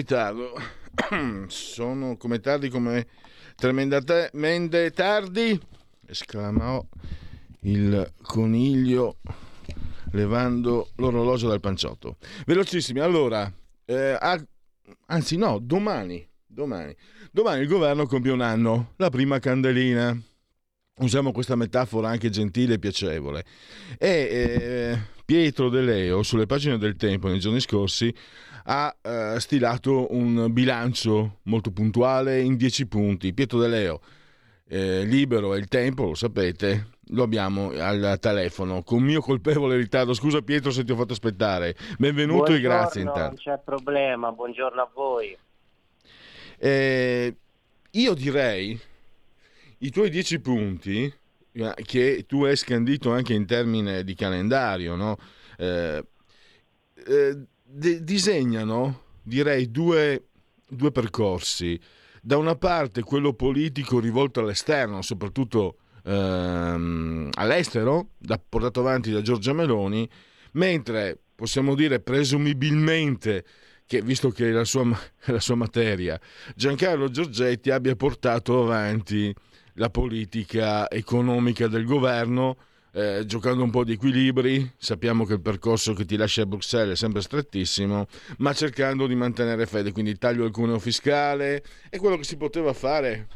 [0.00, 0.54] Ritardo.
[1.48, 3.06] Sono come tardi come
[3.54, 5.58] tremendamente tardi,
[6.06, 6.84] esclamò
[7.62, 9.18] il coniglio
[10.12, 12.16] levando l'orologio dal panciotto.
[12.46, 13.50] Velocissimi, allora,
[13.84, 14.42] eh, a-
[15.06, 16.94] anzi no, domani, domani,
[17.30, 20.18] domani il governo compie un anno, la prima candelina.
[21.00, 23.44] Usiamo questa metafora anche gentile e piacevole.
[23.96, 28.12] E eh, Pietro De Leo, sulle pagine del Tempo nei giorni scorsi,
[28.72, 33.34] ha eh, stilato un bilancio molto puntuale in dieci punti.
[33.34, 34.00] Pietro De Leo,
[34.68, 40.14] eh, libero e il tempo, lo sapete, lo abbiamo al telefono con mio colpevole ritardo.
[40.14, 41.74] Scusa Pietro se ti ho fatto aspettare.
[41.98, 43.42] Benvenuto buongiorno, e grazie intanto.
[43.44, 45.36] Non c'è problema, buongiorno a voi.
[46.56, 47.36] Eh,
[47.90, 48.78] io direi
[49.78, 51.12] i tuoi dieci punti
[51.52, 55.18] eh, che tu hai scandito anche in termini di calendario, no?
[55.58, 56.04] Eh,
[57.06, 57.38] eh,
[57.70, 60.28] de- disegnano, direi, due,
[60.68, 61.78] due percorsi.
[62.22, 69.52] Da una parte quello politico rivolto all'esterno, soprattutto ehm, all'estero, da, portato avanti da Giorgia
[69.52, 70.08] Meloni,
[70.52, 73.44] mentre possiamo dire presumibilmente
[73.86, 74.84] che, visto che è la sua,
[75.26, 76.20] la sua materia,
[76.54, 79.34] Giancarlo Giorgetti abbia portato avanti
[79.74, 82.56] la politica economica del governo,
[82.92, 84.72] eh, giocando un po' di equilibri.
[84.76, 88.06] Sappiamo che il percorso che ti lascia a Bruxelles è sempre strettissimo,
[88.38, 89.92] ma cercando di mantenere fede.
[89.92, 93.28] Quindi taglio al cuneo fiscale e quello che si poteva fare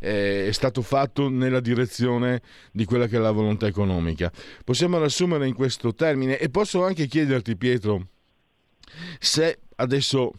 [0.00, 2.42] eh, è stato fatto nella direzione
[2.72, 4.30] di quella che è la volontà economica.
[4.64, 8.08] Possiamo riassumere in questo termine e posso anche chiederti, Pietro,
[9.18, 10.32] se adesso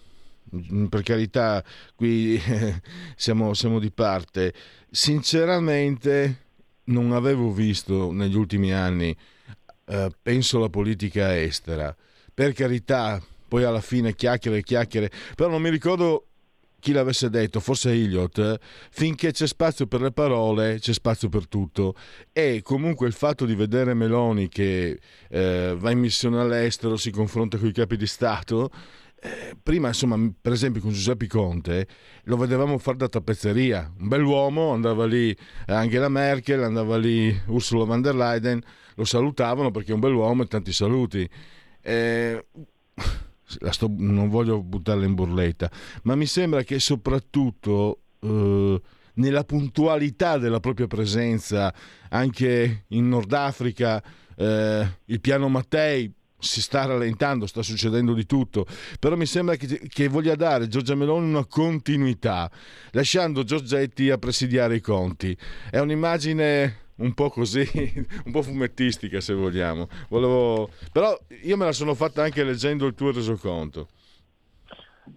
[0.89, 1.63] per carità,
[1.95, 2.81] qui eh,
[3.15, 4.53] siamo, siamo, di parte.
[4.89, 6.42] Sinceramente,
[6.85, 9.15] non avevo visto negli ultimi anni,
[9.85, 11.95] eh, penso alla politica estera.
[12.33, 16.27] Per carità, poi alla fine chiacchiere chiacchiere, però non mi ricordo
[16.83, 18.59] chi l'avesse detto, forse Elliot, eh,
[18.91, 21.95] finché c'è spazio per le parole, c'è spazio per tutto.
[22.33, 24.99] E comunque il fatto di vedere Meloni che
[25.29, 28.69] eh, va in missione all'estero, si confronta con i capi di Stato,
[29.25, 31.87] eh, prima, insomma, per esempio con Giuseppe Conte
[32.23, 35.33] lo vedevamo fare da tappezzeria, un bell'uomo, andava lì
[35.67, 38.61] Angela Merkel, andava lì Ursula von der Leyen,
[38.95, 41.29] lo salutavano perché è un bell'uomo e tanti saluti.
[41.81, 42.45] Eh,
[43.69, 45.71] sto, non voglio buttarla in burletta,
[46.03, 48.81] ma mi sembra che soprattutto eh,
[49.13, 51.73] nella puntualità della propria presenza,
[52.09, 54.03] anche in Nord Africa,
[54.35, 58.65] eh, il piano Mattei si sta rallentando, sta succedendo di tutto,
[58.99, 62.49] però mi sembra che, che, voglia dare Giorgia Meloni una continuità,
[62.91, 65.35] lasciando Giorgetti a presidiare i conti.
[65.69, 67.63] È un'immagine un po' così,
[68.25, 69.87] un po' fumettistica se vogliamo.
[70.09, 70.69] Volevo...
[70.91, 73.87] Però io me la sono fatta anche leggendo il tuo resoconto.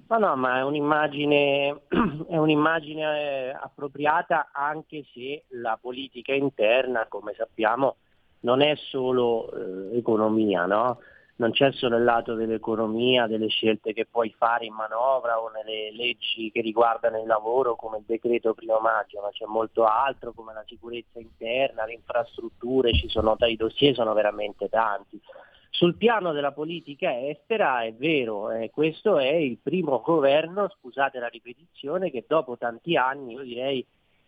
[0.09, 1.83] Ma no, ma è un'immagine,
[2.29, 7.97] è un'immagine eh, appropriata anche se la politica interna, come sappiamo,
[8.41, 11.01] non è solo eh, economia, no?
[11.37, 15.93] Non c'è solo il lato dell'economia, delle scelte che puoi fare in manovra o nelle
[15.93, 20.55] leggi che riguardano il lavoro come il decreto primo maggio, ma c'è molto altro come
[20.55, 25.21] la sicurezza interna, le infrastrutture, ci sono, i dossier sono veramente tanti.
[25.69, 31.29] Sul piano della politica estera è vero, eh, questo è il primo governo, scusate la
[31.29, 33.87] ripetizione, che dopo tanti anni, io direi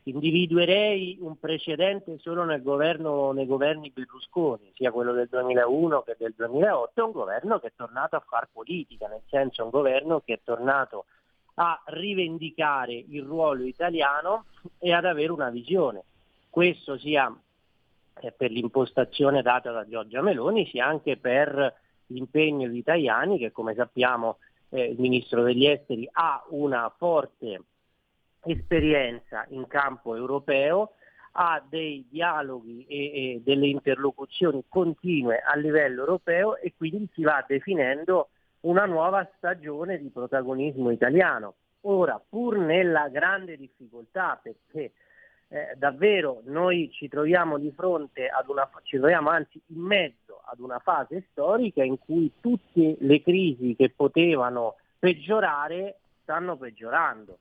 [0.09, 6.35] individuerei un precedente solo nel governo, nei governi Berlusconi, sia quello del 2001 che del
[6.37, 10.35] 2008, è un governo che è tornato a far politica, nel senso un governo che
[10.35, 11.07] è tornato
[11.55, 14.47] a rivendicare il ruolo italiano
[14.79, 16.05] e ad avere una visione.
[16.51, 17.35] Questo sia
[18.37, 21.75] per l'impostazione data da Giorgia Meloni, sia anche per
[22.07, 24.39] l'impegno di Tajani, che come sappiamo
[24.71, 27.63] eh, il ministro degli esteri ha una forte
[28.45, 30.93] esperienza in campo europeo,
[31.33, 37.45] ha dei dialoghi e, e, delle interlocuzioni continue a livello europeo e quindi si va
[37.47, 38.31] definendo
[38.61, 41.55] una nuova stagione di protagonismo italiano.
[41.83, 44.93] Ora, pur nella grande difficoltà, perché
[45.49, 50.59] eh, davvero noi ci troviamo di fronte ad una, ci troviamo anzi in mezzo ad
[50.59, 57.39] una fase storica in cui tutte le crisi che potevano peggiorare stanno peggiorando,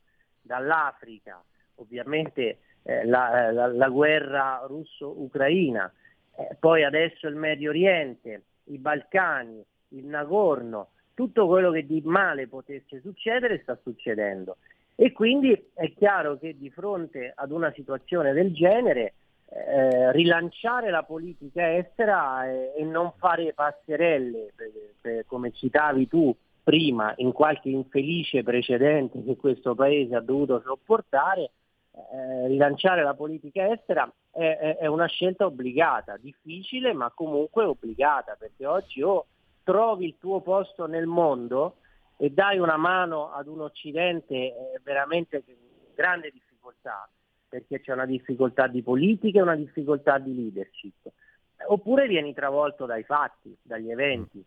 [0.47, 1.43] dall'Africa,
[1.75, 5.93] ovviamente eh, la, la, la, guerra russo-ucraina,
[6.35, 12.47] eh, poi adesso il Medio Oriente, i Balcani, il Nagorno, tutto quello che di male
[12.47, 14.57] potesse succedere sta succedendo.
[14.95, 19.13] E quindi è chiaro che di fronte ad una situazione del genere
[19.49, 26.35] eh, rilanciare la politica estera e, e non fare passerelle, per, per, come citavi tu
[26.67, 31.51] prima, in qualche infelice precedente che questo Paese ha dovuto sopportare,
[31.93, 38.65] eh, rilanciare la politica estera è, è, una scelta obbligata, difficile ma comunque obbligata, perché
[38.65, 39.27] oggi o
[39.63, 41.77] trovi il tuo posto nel mondo
[42.17, 44.53] e dai una mano ad un Occidente eh,
[44.83, 45.45] veramente
[45.95, 47.07] grande difficoltà,
[47.47, 51.09] perché c'è una difficoltà di politica e una difficoltà di leadership.
[51.67, 54.43] Oppure vieni travolto dai fatti, dagli eventi.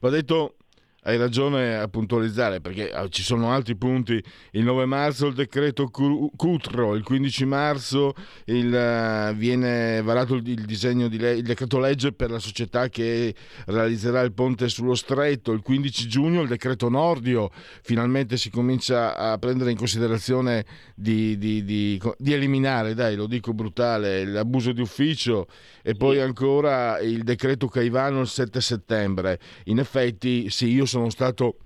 [0.00, 0.56] Va detto
[1.04, 4.22] hai ragione a puntualizzare perché ah, ci sono altri punti.
[4.52, 8.14] Il 9 marzo il decreto Cutro, il 15 marzo
[8.44, 12.88] il, uh, viene varato il, il, disegno di le- il decreto legge per la società
[12.88, 13.34] che
[13.66, 17.50] realizzerà il ponte sullo stretto, il 15 giugno il decreto Nordio,
[17.82, 20.64] finalmente si comincia a prendere in considerazione
[20.94, 25.48] di, di, di, di eliminare, dai lo dico brutale, l'abuso di ufficio
[25.82, 29.40] e poi ancora il decreto Caivano il 7 settembre.
[29.64, 31.56] In effetti sì, io sono stato...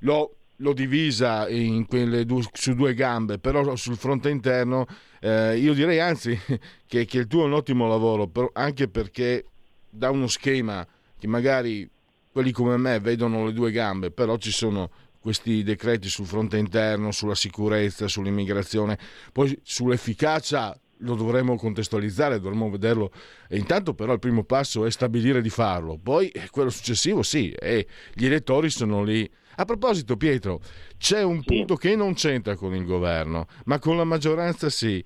[0.00, 4.86] L'ho, l'ho divisa due, su due gambe, però sul fronte interno
[5.20, 6.38] eh, io direi anzi
[6.86, 9.46] che, che, il tuo è un ottimo lavoro, però, anche perché
[9.88, 10.86] dà uno schema
[11.18, 11.88] che magari
[12.30, 17.10] quelli come me vedono le due gambe, però ci sono questi decreti sul fronte interno,
[17.10, 18.98] sulla sicurezza, sull'immigrazione,
[19.32, 23.12] poi sull'efficacia lo dovremmo contestualizzare, dovremmo vederlo.
[23.48, 27.50] E intanto però il primo passo è stabilire di farlo, poi eh, quello successivo sì,
[27.50, 29.30] e gli elettori sono lì.
[29.56, 30.60] A proposito Pietro,
[30.98, 31.46] c'è un sì.
[31.46, 35.02] punto che non c'entra con il governo, ma con la maggioranza sì,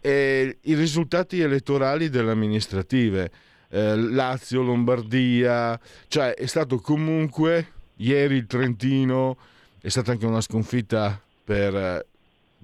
[0.00, 3.30] e i risultati elettorali delle amministrative.
[3.70, 9.36] Eh, Lazio, Lombardia, cioè è stato comunque ieri il Trentino,
[9.80, 12.06] è stata anche una sconfitta per eh,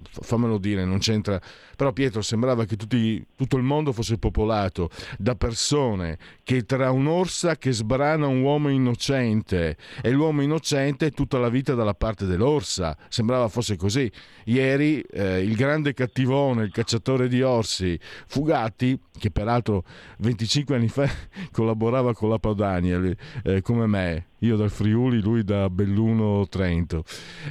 [0.09, 1.39] fammelo dire, non c'entra.
[1.75, 7.57] Però Pietro sembrava che tutti, tutto il mondo fosse popolato da persone che tra un'orsa
[7.57, 12.95] che sbrana un uomo innocente e l'uomo innocente tutta la vita dalla parte dell'orsa.
[13.09, 14.09] Sembrava fosse così.
[14.45, 19.83] Ieri eh, il grande cattivone, il cacciatore di orsi, Fugatti, che peraltro
[20.19, 21.09] 25 anni fa
[21.51, 23.01] collaborava con la Padania,
[23.43, 27.03] eh, come me, io dal Friuli, lui da Belluno Trento.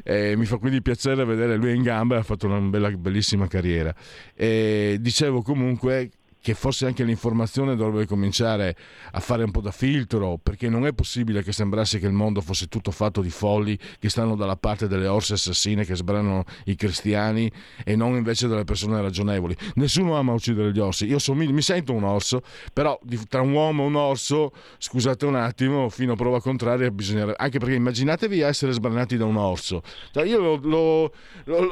[0.03, 3.95] E mi fa quindi piacere vedere lui in gamba, ha fatto una bella, bellissima carriera.
[4.35, 6.11] E dicevo comunque
[6.45, 8.77] che forse anche l'informazione dovrebbe cominciare
[9.13, 12.43] a fare un po' da filtro, perché non è possibile che sembrasse che il mondo
[12.43, 16.77] fosse tutto fatto di folli che stanno dalla parte delle orse assassine che sbranano i
[16.77, 17.51] cristiani
[17.83, 19.57] e non invece delle persone ragionevoli.
[19.77, 21.07] Nessuno ama uccidere gli orsi.
[21.07, 22.43] Io so, mi, sento un orso,
[22.75, 27.35] però tra un uomo e un orso, scusate un attimo, fino a prova contraria bisogna...
[27.37, 29.81] Anche perché immaginatevi essere sbranati da un orso.
[30.13, 31.13] Cioè io lo, lo,
[31.45, 31.69] lo,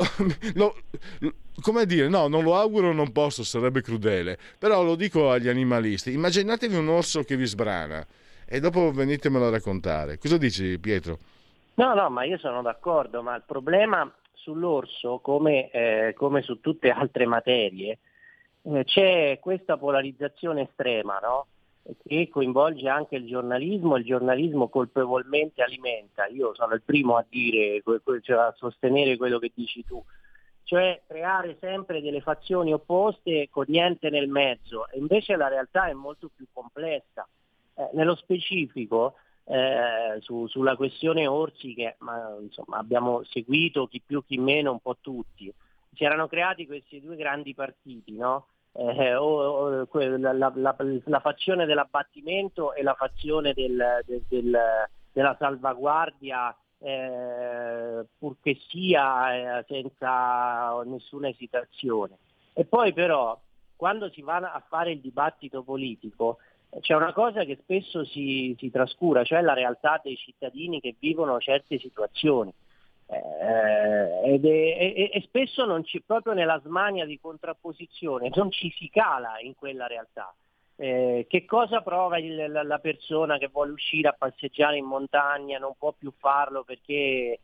[0.55, 0.75] lo
[1.61, 6.13] come dire, no, non lo auguro, non posso, sarebbe crudele, però lo dico agli animalisti,
[6.13, 8.05] immaginatevi un orso che vi sbrana
[8.47, 10.19] e dopo venitemelo a raccontare.
[10.19, 11.19] Cosa dici Pietro?
[11.75, 16.91] No, no, ma io sono d'accordo, ma il problema sull'orso, come, eh, come su tutte
[16.91, 17.99] altre materie,
[18.63, 21.47] eh, c'è questa polarizzazione estrema, no?
[22.07, 26.27] che coinvolge anche il giornalismo, il giornalismo colpevolmente alimenta.
[26.27, 27.83] Io sono il primo a dire,
[28.23, 30.03] cioè a sostenere quello che dici tu
[30.65, 36.31] cioè creare sempre delle fazioni opposte con niente nel mezzo, invece la realtà è molto
[36.35, 37.27] più complessa.
[37.75, 39.15] Eh, nello specifico,
[39.45, 44.81] eh, su, sulla questione Orsi, che ma, insomma, abbiamo seguito chi più chi meno un
[44.81, 45.53] po' tutti,
[45.95, 48.47] si erano creati questi due grandi partiti, no?
[48.73, 54.59] eh, o, o, la, la, la, la, fazione dell'abbattimento e la fazione del, del, del,
[55.13, 62.19] della salvaguardia eh, purché sia eh, senza nessuna esitazione.
[62.53, 63.39] E poi però
[63.77, 66.39] quando si va a fare il dibattito politico
[66.81, 71.39] c'è una cosa che spesso si, si trascura, cioè la realtà dei cittadini che vivono
[71.39, 72.53] certe situazioni.
[73.07, 78.71] Eh, ed è, e, e, spesso non ci, proprio nella smania di contrapposizione non ci
[78.71, 80.33] si cala in quella realtà.
[80.83, 85.57] Eh, che cosa prova il, la, la, persona che vuole uscire a passeggiare in montagna,
[85.57, 87.39] non può più farlo perché...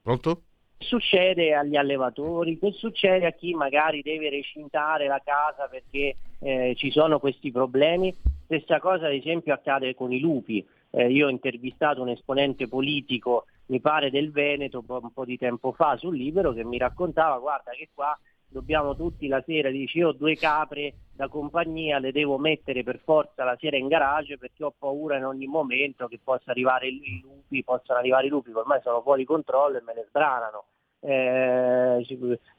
[0.00, 0.42] Pronto?
[0.78, 6.90] succede agli allevatori, che succede a chi magari deve recintare la casa perché eh, ci
[6.90, 8.12] sono questi problemi.
[8.46, 10.66] Stessa cosa ad esempio accade con i lupi.
[10.90, 15.72] Eh, io ho intervistato un esponente politico, mi pare del Veneto, un po' di tempo
[15.72, 18.18] fa sul Libero, che mi raccontava, guarda che qua
[18.52, 23.00] dobbiamo tutti la sera, dice io ho due capre da compagnia, le devo mettere per
[23.02, 27.20] forza la sera in garage perché ho paura in ogni momento che possa arrivare i
[27.22, 30.64] lupi, possano arrivare i lupi, ormai sono fuori controllo e me ne sbranano.
[31.00, 32.06] Eh,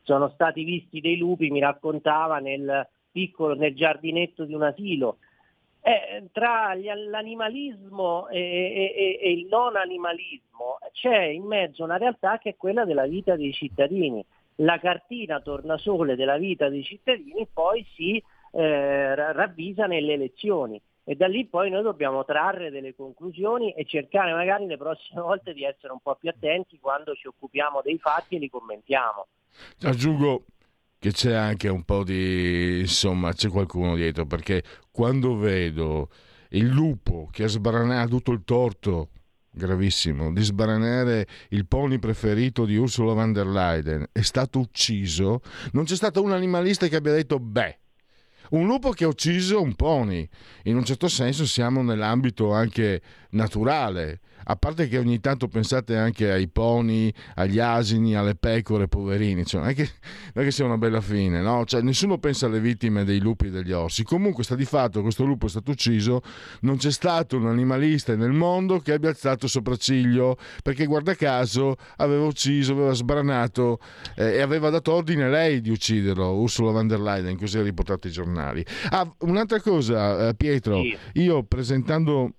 [0.01, 5.17] sono stati visti dei lupi, mi raccontava, nel piccolo, nel giardinetto di un asilo.
[5.85, 12.51] Eh, tra l'animalismo e, e, e il non animalismo c'è in mezzo una realtà che
[12.51, 14.25] è quella della vita dei cittadini
[14.57, 21.27] la cartina tornasole della vita dei cittadini poi si eh, ravvisa nelle elezioni e da
[21.27, 25.91] lì poi noi dobbiamo trarre delle conclusioni e cercare magari le prossime volte di essere
[25.91, 29.27] un po' più attenti quando ci occupiamo dei fatti e li commentiamo.
[29.81, 30.45] Aggiungo
[30.97, 36.09] che c'è anche un po' di insomma c'è qualcuno dietro perché quando vedo
[36.51, 39.09] il lupo che ha sbranato tutto il torto
[39.53, 44.07] gravissimo, di sbranare il pony preferito di Ursula von der Leyen.
[44.11, 45.41] È stato ucciso,
[45.73, 47.79] non c'è stato un animalista che abbia detto beh,
[48.51, 50.27] un lupo che ha ucciso un pony.
[50.63, 56.31] In un certo senso siamo nell'ambito anche naturale a parte che ogni tanto pensate anche
[56.31, 59.89] ai pony, agli asini, alle pecore, poverini, cioè, non, è che,
[60.33, 61.65] non è che sia una bella fine, no?
[61.65, 64.03] Cioè, nessuno pensa alle vittime dei lupi e degli orsi.
[64.03, 66.21] Comunque sta di fatto, questo lupo è stato ucciso,
[66.61, 72.25] non c'è stato un animalista nel mondo che abbia alzato sopracciglio, perché guarda caso aveva
[72.25, 73.79] ucciso, aveva sbranato
[74.15, 77.63] eh, e aveva dato ordine a lei di ucciderlo, Ursula von der Leyen, così ha
[77.63, 78.65] riportato i giornali.
[78.89, 80.81] Ah, un'altra cosa, eh, Pietro,
[81.13, 82.35] io presentando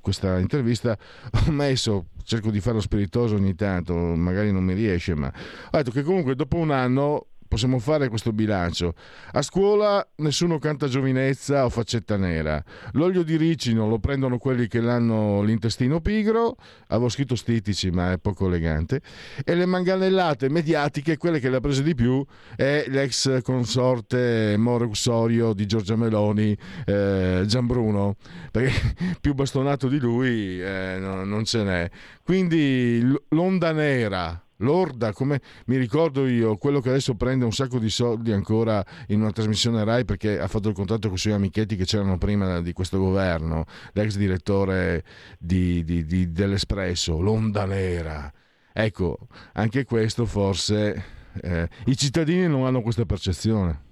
[0.00, 0.96] questa intervista
[1.48, 5.90] ho messo, cerco di farlo spiritoso ogni tanto, magari non mi riesce, ma ho detto
[5.90, 8.94] che comunque dopo un anno possiamo fare questo bilancio.
[9.32, 12.64] A scuola nessuno canta giovinezza o faccetta nera.
[12.92, 16.56] L'olio di ricino lo prendono quelli che hanno l'intestino pigro,
[16.86, 19.02] avevo scritto stitici ma è poco elegante,
[19.44, 22.24] e le manganellate mediatiche, quelle che le ha prese di più,
[22.56, 26.56] è l'ex consorte More Uxorio di Giorgia Meloni,
[26.86, 28.16] eh, Gianbruno,
[28.50, 31.90] perché più bastonato di lui eh, no, non ce n'è.
[32.24, 37.90] Quindi l'onda nera lorda, come mi ricordo io, quello che adesso prende un sacco di
[37.90, 41.76] soldi ancora in una trasmissione RAI perché ha fatto il contratto con i suoi amichetti
[41.76, 45.04] che c'erano prima di questo governo, l'ex direttore
[45.38, 48.32] di, di, di, dell'Espresso, l'onda nera.
[48.72, 49.18] Ecco,
[49.54, 51.04] anche questo forse
[51.42, 53.90] eh, i cittadini non hanno questa percezione.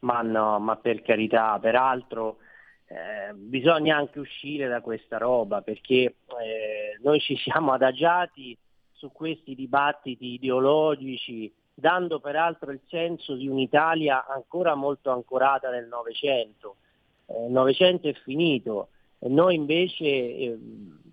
[0.00, 2.38] Ma no, ma per carità, peraltro
[2.86, 6.14] eh, bisogna anche uscire da questa roba perché eh,
[7.02, 8.56] noi ci siamo adagiati
[8.98, 16.76] su questi dibattiti ideologici, dando peraltro il senso di un'Italia ancora molto ancorata nel Novecento.
[17.26, 18.88] Eh, il Novecento è finito
[19.20, 20.58] noi invece, eh,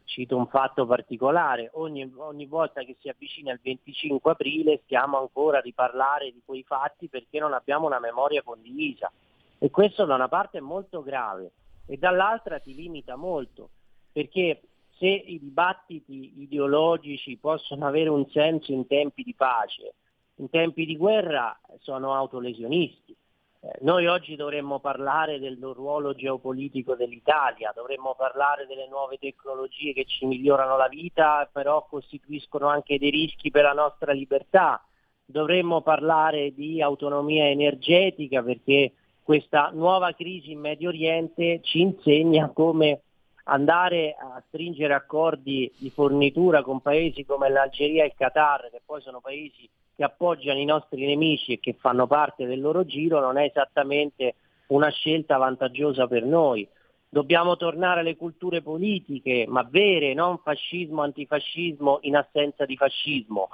[0.03, 5.57] cito un fatto particolare, ogni, ogni, volta che si avvicina il 25 aprile stiamo ancora
[5.57, 9.11] a riparlare di quei fatti perché non abbiamo una memoria condivisa.
[9.57, 11.51] E questo da una parte è molto grave
[11.87, 13.69] e dall'altra ti limita molto,
[14.11, 14.61] perché
[14.97, 19.95] se i dibattiti ideologici possono avere un senso in tempi di pace,
[20.35, 23.15] in tempi di guerra sono autolesionisti.
[23.59, 30.05] Eh, noi oggi dovremmo parlare del ruolo geopolitico dell'Italia, dovremmo parlare delle nuove tecnologie che
[30.05, 34.85] ci migliorano la vita, però costituiscono anche dei rischi per la nostra libertà.
[35.25, 43.01] Dovremmo parlare di autonomia energetica perché questa nuova crisi in Medio Oriente ci insegna come
[43.45, 49.01] andare a stringere accordi di fornitura con paesi come l'Algeria e il Qatar, che poi
[49.01, 53.37] sono paesi che appoggiano i nostri nemici e che fanno parte del loro giro, non
[53.37, 54.35] è esattamente
[54.67, 56.67] una scelta vantaggiosa per noi.
[57.07, 63.49] Dobbiamo tornare alle culture politiche, ma vere, non fascismo, antifascismo in assenza di fascismo,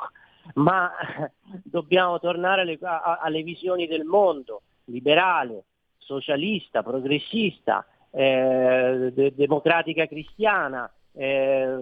[0.56, 0.92] ma
[1.64, 5.66] dobbiamo tornare alle, alle visioni del mondo, liberale,
[5.98, 11.78] socialista, progressista, eh, de- democratica cristiana, eh,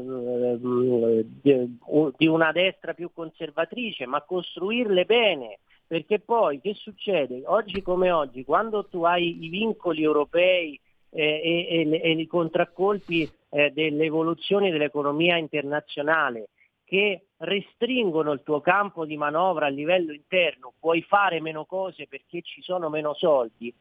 [2.18, 7.42] di una destra più conservatrice, ma costruirle bene, perché poi che succede?
[7.46, 10.80] Oggi come oggi, quando tu hai i vincoli europei
[11.12, 16.50] eh, e, e, e, i contraccolpi eh, dell'evoluzione dell'economia internazionale
[16.86, 22.42] che restringono il tuo campo di manovra a livello interno, puoi fare meno cose perché
[22.42, 23.74] ci sono meno soldi,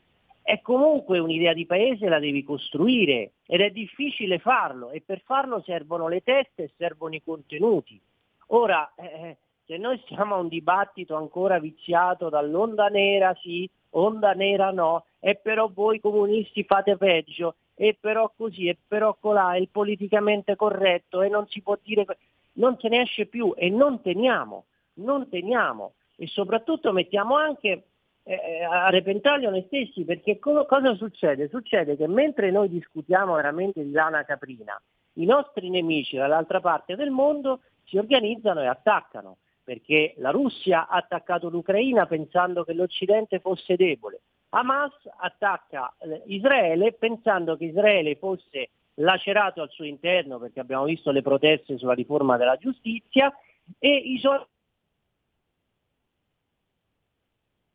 [0.49, 5.61] è comunque un'idea di paese la devi costruire ed è difficile farlo e per farlo
[5.61, 8.01] servono le teste e servono i contenuti.
[8.47, 9.37] Ora, eh,
[9.67, 15.35] se noi siamo a un dibattito ancora viziato dall'onda nera sì, onda nera no, e
[15.35, 21.21] però voi comunisti fate peggio, e però così, e però colà, è il politicamente corretto,
[21.21, 22.07] e non si può dire,
[22.53, 24.65] non se ne esce più, e non teniamo,
[24.95, 27.83] non teniamo, e soprattutto mettiamo anche
[28.29, 31.49] eh, a repentaglio noi stessi, perché co- cosa succede?
[31.49, 34.81] Succede che mentre noi discutiamo veramente di lana caprina,
[35.15, 40.97] i nostri nemici dall'altra parte del mondo si organizzano e attaccano, perché la Russia ha
[40.97, 44.21] attaccato l'Ucraina pensando che l'Occidente fosse debole,
[44.51, 51.11] Hamas attacca eh, Israele pensando che Israele fosse lacerato al suo interno, perché abbiamo visto
[51.11, 53.33] le proteste sulla riforma della giustizia,
[53.79, 54.39] e i suoi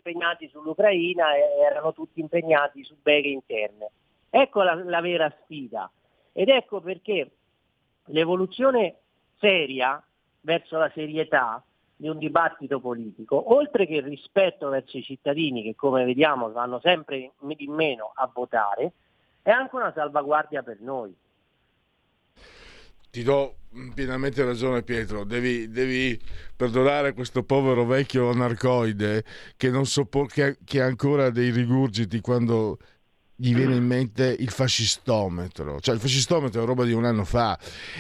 [0.04, 3.92] impegnati sull'Ucraina erano tutti impegnati su beghe interne.
[4.30, 5.90] Ecco la, la vera sfida
[6.34, 7.32] ed ecco perché
[8.08, 8.98] l'evoluzione
[9.40, 10.04] seria
[10.42, 11.64] verso la serietà
[11.96, 16.80] di un dibattito politico, oltre che il rispetto verso i cittadini che come vediamo vanno
[16.82, 18.92] sempre di meno a votare,
[19.42, 21.16] è anche una salvaguardia per noi.
[23.14, 23.58] Ti do
[23.94, 26.20] pienamente ragione Pietro, devi, devi,
[26.56, 29.24] perdonare questo povero vecchio narcoide
[29.56, 32.80] che, non soppo- che, che ha ancora dei rigurgiti quando
[33.36, 37.56] gli viene in mente il fascistometro, cioè il fascistometro è roba di un anno fa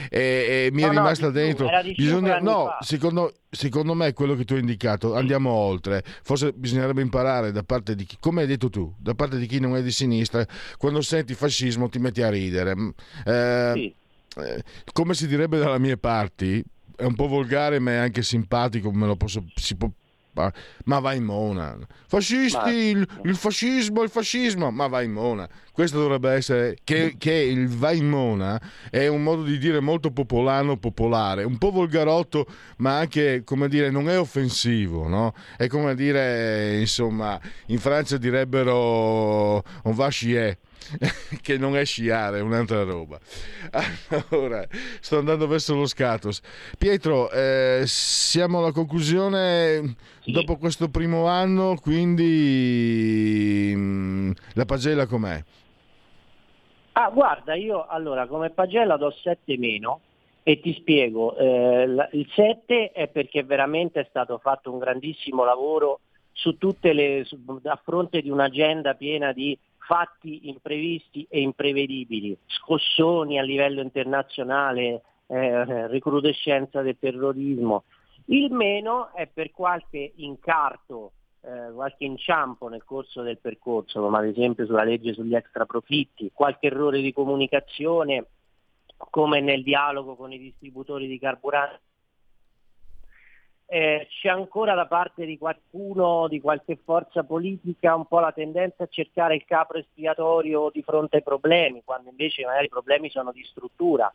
[0.09, 1.69] e, e mi no, è rimasta no, dentro.
[1.95, 7.51] Bisogna, no, secondo, secondo, me quello che tu hai indicato, andiamo oltre, forse bisognerebbe imparare
[7.51, 9.91] da parte di chi, come hai detto tu, da parte di chi non è di
[9.91, 10.43] sinistra,
[10.77, 12.75] quando senti fascismo ti metti a ridere.
[12.75, 12.89] Mm,
[13.25, 14.01] eh, sì.
[14.37, 16.63] Eh, come si direbbe dalle mie parti,
[16.95, 19.89] è un po' volgare ma è anche simpatico, me lo posso, si può
[20.85, 21.77] ma vai in mona.
[22.07, 22.71] Fascisti, ma...
[22.71, 25.47] il, il, fascismo, il fascismo, ma vai in mona.
[25.71, 28.59] Questo dovrebbe essere che, che, il vai in mona
[28.89, 32.47] è un modo di dire molto popolano, popolare, un po' volgarotto,
[32.77, 35.33] ma anche, come dire, non è offensivo, no?
[35.55, 40.57] È come dire, insomma, in Francia direbbero on va chier
[41.41, 43.19] che non è sciare, è un'altra roba.
[44.29, 44.65] Allora,
[44.99, 46.41] sto andando verso lo Scatos.
[46.77, 50.31] Pietro, eh, siamo alla conclusione sì.
[50.31, 55.43] dopo questo primo anno, quindi mh, mm, la pagella com'è?
[56.93, 60.01] Ah, guarda, io allora come pagella do 7 meno
[60.43, 61.35] e ti spiego.
[61.37, 66.01] Eh, il 7 è perché veramente è stato fatto un grandissimo lavoro
[66.33, 73.39] su tutte le, su, a fronte di un'agenda piena di fatti imprevisti e imprevedibili, scossoni
[73.39, 77.83] a livello internazionale, eh, recrudescenza del terrorismo.
[78.25, 84.25] Il meno è per qualche incarto, eh, qualche inciampo nel corso del percorso, come ad
[84.25, 88.25] esempio sulla legge sugli extraprofitti, qualche errore di comunicazione,
[89.09, 91.79] come nel dialogo con i distributori di carburanti
[93.65, 98.83] eh, c'è ancora da parte di qualcuno, di qualche forza politica, un po' la tendenza
[98.83, 103.31] a cercare il capro espiatorio di fronte ai problemi, quando invece magari i problemi sono
[103.31, 104.13] di struttura.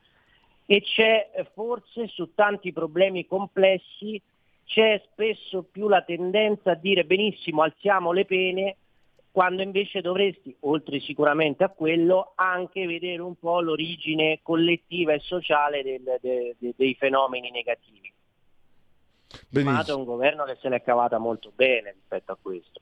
[0.66, 4.20] E c'è eh, forse su tanti problemi complessi,
[4.64, 8.76] c'è spesso più la tendenza a dire benissimo alziamo le pene,
[9.30, 15.82] quando invece dovresti, oltre sicuramente a quello, anche vedere un po' l'origine collettiva e sociale
[15.82, 18.12] del, de, de, dei fenomeni negativi.
[19.50, 22.80] Ma è un governo che se l'è cavata molto bene rispetto a questo.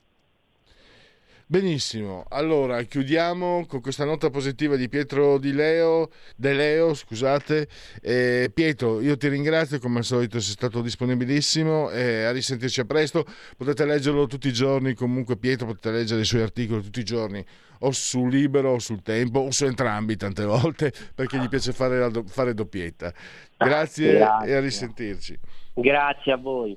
[1.49, 7.69] Benissimo, allora chiudiamo con questa nota positiva di Pietro Di Leo, De Leo, scusate.
[8.03, 12.85] Eh, Pietro, io ti ringrazio, come al solito sei stato disponibilissimo, eh, a risentirci a
[12.85, 13.25] presto,
[13.57, 17.45] potete leggerlo tutti i giorni, comunque Pietro potete leggere i suoi articoli tutti i giorni,
[17.79, 22.11] o su Libero o sul Tempo, o su entrambi tante volte, perché gli piace fare,
[22.11, 23.15] do- fare doppietta.
[23.57, 25.39] Grazie, Grazie, e a risentirci.
[25.75, 26.77] Grazie a voi.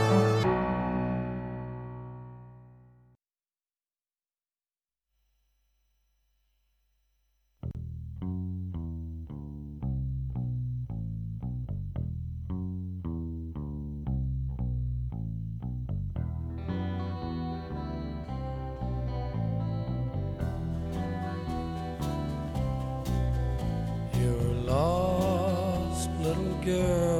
[26.79, 27.10] Girl.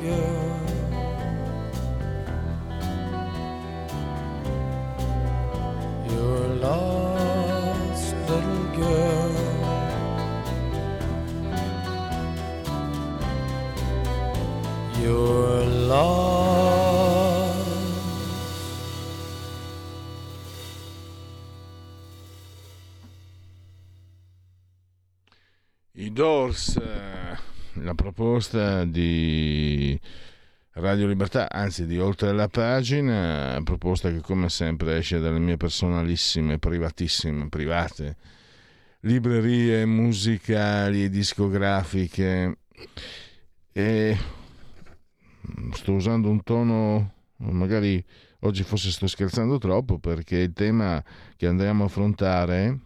[0.00, 1.11] Girl.
[28.12, 29.98] Proposta di
[30.72, 36.58] Radio Libertà, anzi di Oltre la pagina, proposta che come sempre esce dalle mie personalissime,
[36.58, 38.16] privatissime, private
[39.00, 42.58] librerie musicali e discografiche.
[43.72, 44.18] E
[45.72, 48.04] sto usando un tono, magari
[48.40, 51.02] oggi forse sto scherzando troppo perché il tema
[51.36, 52.78] che andremo a affrontare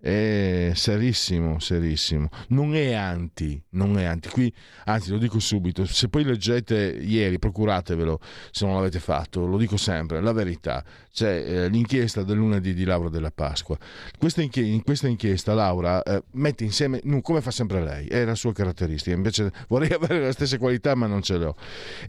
[0.00, 2.28] è serissimo, serissimo.
[2.48, 4.28] Non è anti, non è anti.
[4.28, 4.52] Qui,
[4.84, 9.76] anzi, lo dico subito, se poi leggete ieri, procuratevelo se non l'avete fatto, lo dico
[9.76, 10.84] sempre, la verità.
[11.12, 13.76] C'è eh, l'inchiesta del lunedì di Laura della Pasqua.
[14.16, 18.36] Questa inchi- in questa inchiesta Laura eh, mette insieme, come fa sempre lei, è la
[18.36, 21.56] sua caratteristica, invece vorrei avere le stesse qualità ma non ce le ho.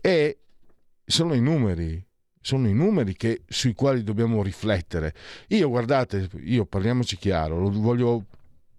[0.01, 0.37] E
[1.05, 2.05] sono i numeri,
[2.41, 5.13] sono i numeri che, sui quali dobbiamo riflettere.
[5.49, 8.25] Io, guardate, io parliamoci chiaro, voglio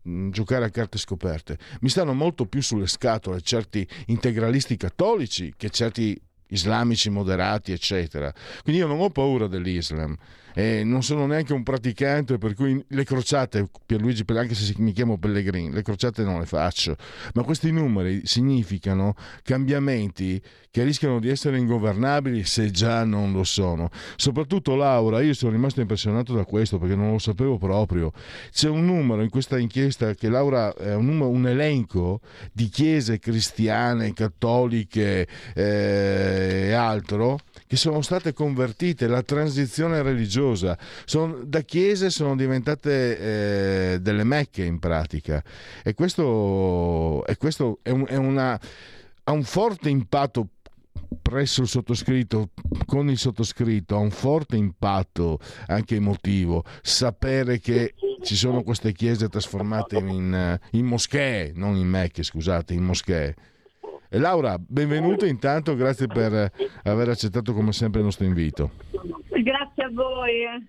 [0.03, 1.59] mh, giocare a carte scoperte.
[1.81, 8.33] Mi stanno molto più sulle scatole certi integralisti cattolici che certi islamici moderati, eccetera.
[8.63, 10.17] Quindi io non ho paura dell'Islam
[10.55, 15.19] e non sono neanche un praticante, per cui le crociate, Pierluigi, anche se mi chiamo
[15.19, 16.97] Pellegrini, le crociate non le faccio.
[17.35, 23.91] Ma questi numeri significano cambiamenti che rischiano di essere ingovernabili se già non lo sono.
[24.17, 28.13] Soprattutto Laura, io sono rimasto impressionato da questo perché non lo sapevo proprio.
[28.53, 32.21] C'è un numero in questa inchiesta che Laura è un, numero, un elenco
[32.53, 40.77] di chiese cristiane, cattoliche eh, e altro che sono state convertite, la transizione religiosa.
[41.05, 45.41] Sono, da chiese sono diventate eh, delle mecche in pratica.
[45.85, 48.61] E questo, e questo è un, è una,
[49.23, 50.49] ha un forte impatto
[51.23, 52.51] presso il sottoscritto,
[52.87, 59.29] con il sottoscritto, ha un forte impatto anche emotivo sapere che ci sono queste chiese
[59.29, 63.35] trasformate in, in moschee, non in mecche, scusate, in moschee.
[64.15, 66.51] Laura, benvenuta intanto, grazie per
[66.83, 68.71] aver accettato come sempre il nostro invito.
[69.29, 70.69] Grazie a voi.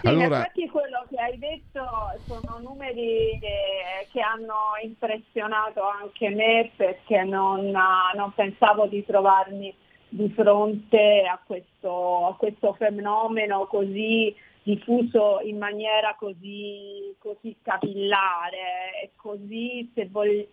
[0.00, 0.38] Sì, allora...
[0.38, 1.84] infatti quello che hai detto
[2.26, 9.74] sono numeri che, che hanno impressionato anche me perché non, non, pensavo di trovarmi
[10.08, 19.10] di fronte a questo, a questo fenomeno così diffuso in maniera così, così capillare e
[19.16, 20.46] così, se, vog-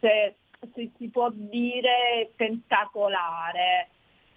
[0.00, 0.34] se,
[0.74, 3.88] se si può dire, tentacolare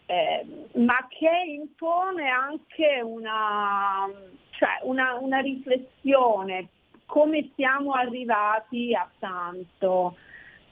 [0.05, 4.09] eh, ma che impone anche una,
[4.51, 6.67] cioè una, una, riflessione,
[7.05, 10.15] come siamo arrivati a tanto.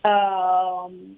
[0.01, 1.15] Uh,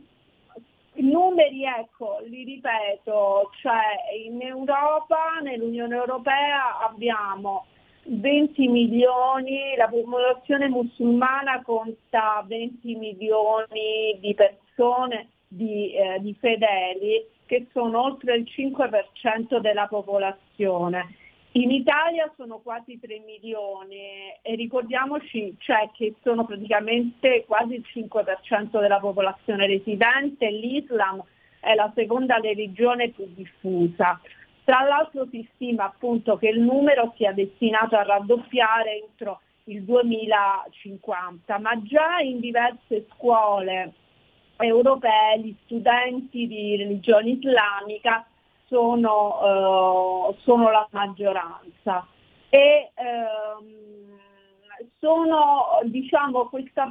[0.95, 3.81] numeri, ecco, li ripeto, cioè
[4.25, 7.65] in Europa, nell'Unione Europea abbiamo
[8.05, 17.67] 20 milioni, la popolazione musulmana conta 20 milioni di persone, di, eh, di fedeli che
[17.71, 21.15] sono oltre il 5% della popolazione.
[21.55, 28.79] In Italia sono quasi 3 milioni e ricordiamoci cioè, che sono praticamente quasi il 5%
[28.79, 31.23] della popolazione residente, l'Islam
[31.59, 34.19] è la seconda religione più diffusa.
[34.63, 41.59] Tra l'altro si stima appunto che il numero sia destinato a raddoppiare entro il 2050,
[41.59, 43.93] ma già in diverse scuole
[44.57, 48.25] europee gli studenti di religione islamica
[48.67, 52.07] sono, uh, sono la maggioranza.
[52.49, 53.93] E ehm,
[54.99, 56.89] sono diciamo questa,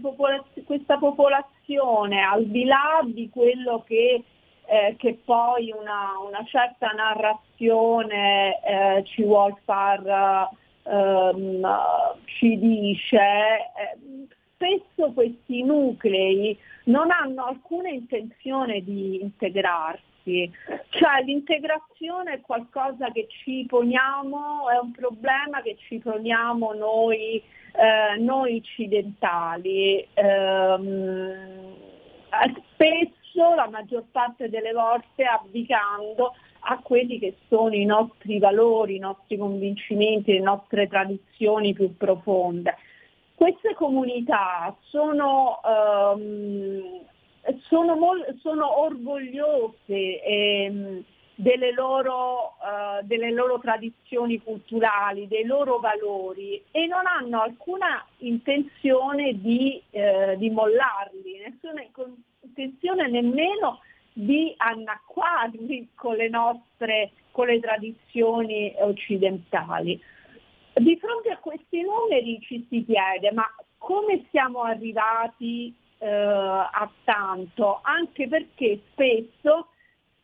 [0.00, 4.22] popolaz- questa, popolazione al di là di quello che,
[4.66, 10.48] eh, che poi una, una, certa narrazione eh, ci vuol far
[10.82, 11.68] ehm,
[12.24, 20.50] ci dice eh, spesso questi nuclei non hanno alcuna intenzione di integrarsi,
[20.90, 28.18] cioè l'integrazione è qualcosa che ci poniamo, è un problema che ci poniamo noi, eh,
[28.18, 30.06] noi occidentali.
[30.12, 30.78] Eh,
[32.74, 36.34] spesso, la maggior parte delle volte, abdicando
[36.66, 42.76] a quelli che sono i nostri valori, i nostri convincimenti, le nostre tradizioni più profonde.
[43.34, 47.02] Queste comunità sono, um,
[47.68, 56.62] sono, mol- sono orgogliose ehm, delle, loro, uh, delle, loro, tradizioni culturali, dei loro valori
[56.70, 61.82] e non hanno alcuna intenzione di, uh, di mollarli, nessuna
[62.44, 63.80] intenzione nemmeno
[64.12, 70.00] di annacquarli con le nostre con le tradizioni occidentali.
[70.72, 73.44] Di fronte a questi numeri ci si chiede ma
[73.76, 77.80] come siamo arrivati eh, a tanto?
[77.82, 79.68] Anche perché spesso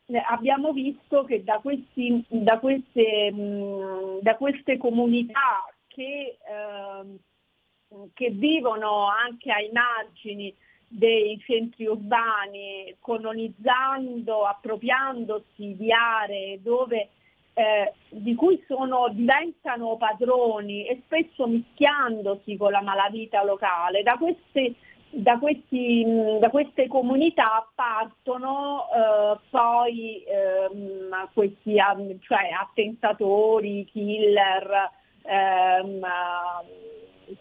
[0.05, 8.29] eh, abbiamo visto che da, questi, da, queste, mh, da queste, comunità che, eh, che
[8.29, 10.55] vivono anche ai margini
[10.93, 17.09] dei centri urbani, colonizzando, appropriandosi di aree dove
[17.53, 24.75] eh, di cui sono, diventano padroni e spesso mischiandosi con la malavita locale, da queste,
[25.09, 26.05] da questi,
[26.39, 31.75] da queste comunità partono eh, poi ehm, questi
[32.21, 34.89] cioè, attentatori, killer,
[35.23, 36.05] ehm,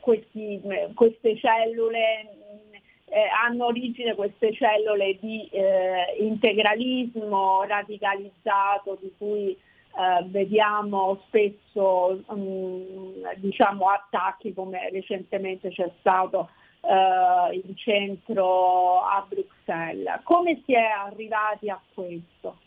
[0.01, 0.61] questi,
[0.95, 2.40] queste cellule
[3.11, 13.13] eh, hanno origine queste cellule di eh, integralismo radicalizzato di cui eh, vediamo spesso um,
[13.37, 16.49] diciamo, attacchi come recentemente c'è stato
[16.83, 20.21] uh, in centro a Bruxelles.
[20.23, 22.59] Come si è arrivati a questo?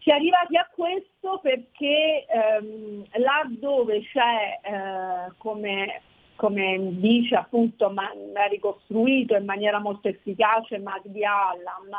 [0.00, 2.24] Si è arrivati a questo perché
[2.60, 6.00] um, là dove c'è, uh, come,
[6.38, 8.12] come, dice appunto, ma,
[8.48, 11.90] ricostruito in maniera molto efficace Magdi Allam,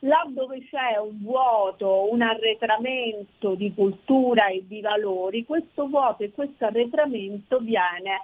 [0.00, 6.30] là dove c'è un vuoto, un arretramento di cultura e di valori, questo vuoto e
[6.30, 8.22] questo arretramento viene,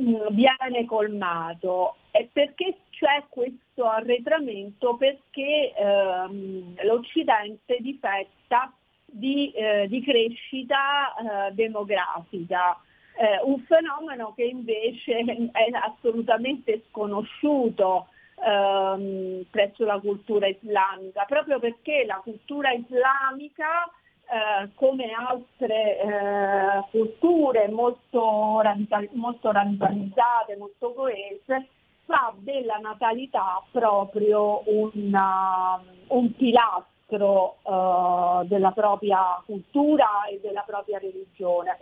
[0.00, 1.96] mm, viene colmato.
[2.12, 4.96] E perché c'è questo arretramento?
[4.96, 8.72] Perché ehm, l'Occidente difetta
[9.04, 12.80] di, eh, di crescita eh, demografica.
[13.20, 18.06] Eh, un fenomeno che invece è assolutamente sconosciuto
[18.46, 23.90] ehm, presso la cultura islamica, proprio perché la cultura islamica,
[24.30, 31.66] eh, come altre eh, culture molto, radical- molto radicalizzate, molto coese,
[32.04, 41.78] fa della natalità proprio una, un pilastro uh, della propria cultura e della propria religione.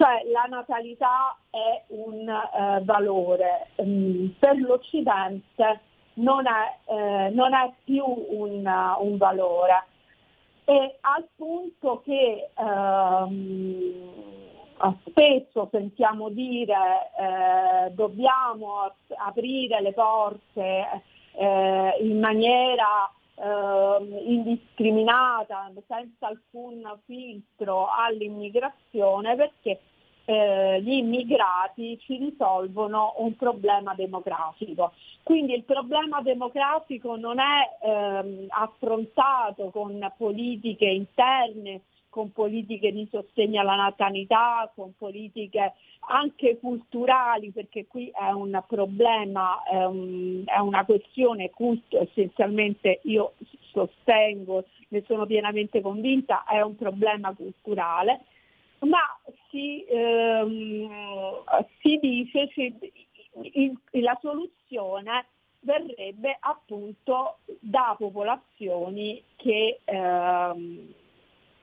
[0.00, 5.80] Cioè la natalità è un eh, valore, mm, per l'Occidente
[6.14, 8.66] non è, eh, non è più un,
[8.98, 9.84] un, valore.
[10.64, 13.92] E al punto che ehm,
[15.06, 26.90] spesso sentiamo dire eh, dobbiamo aprire le porte eh, in maniera eh, indiscriminata, senza alcun
[27.04, 29.80] filtro all'immigrazione perché
[30.30, 34.92] eh, gli immigrati ci risolvono un problema demografico.
[35.24, 43.60] Quindi il problema demografico non è ehm, affrontato con politiche interne con politiche di sostegno
[43.60, 45.74] alla natalità, con politiche
[46.08, 53.34] anche culturali, perché qui è un problema, è, è una questione culto, essenzialmente io
[53.70, 58.22] sostengo, ne sono pienamente convinta, è un problema culturale,
[58.80, 58.98] ma
[59.50, 60.88] si, ehm,
[61.80, 62.78] si dice che
[63.92, 65.26] la soluzione
[65.60, 70.94] verrebbe appunto da popolazioni che ehm,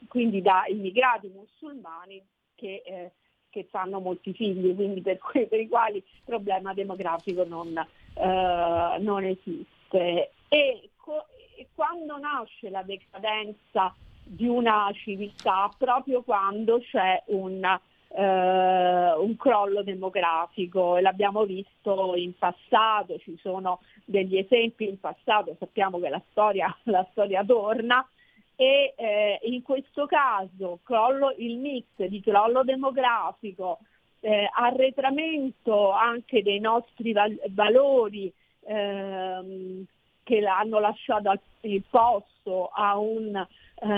[0.08, 2.24] quindi da immigrati musulmani
[2.56, 3.12] che, eh,
[3.50, 8.98] che fanno molti figli, quindi per, cui, per i quali il problema demografico non, eh,
[9.00, 10.32] non esiste.
[10.48, 13.96] E, co- e quando nasce la decadenza
[14.28, 15.72] di una civiltà?
[15.78, 23.82] Proprio quando c'è un, eh, un crollo demografico e l'abbiamo visto in passato, ci sono
[24.06, 28.06] degli esempi in passato, sappiamo che la storia, la storia torna
[28.56, 33.80] e eh, in questo caso crollo, il mix di crollo demografico,
[34.20, 39.86] eh, arretramento anche dei nostri val- valori ehm,
[40.28, 43.48] che hanno lasciato il posto a un eh,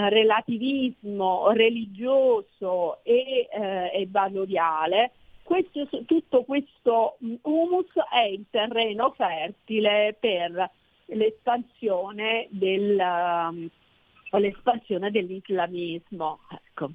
[0.10, 5.12] relativismo religioso e, eh, e valoriale,
[5.42, 10.70] questo, tutto questo mm, humus è il terreno fertile per
[11.06, 13.68] l'espansione del, um,
[14.40, 16.42] l'espansione dell'islamismo.
[16.52, 16.92] Ecco.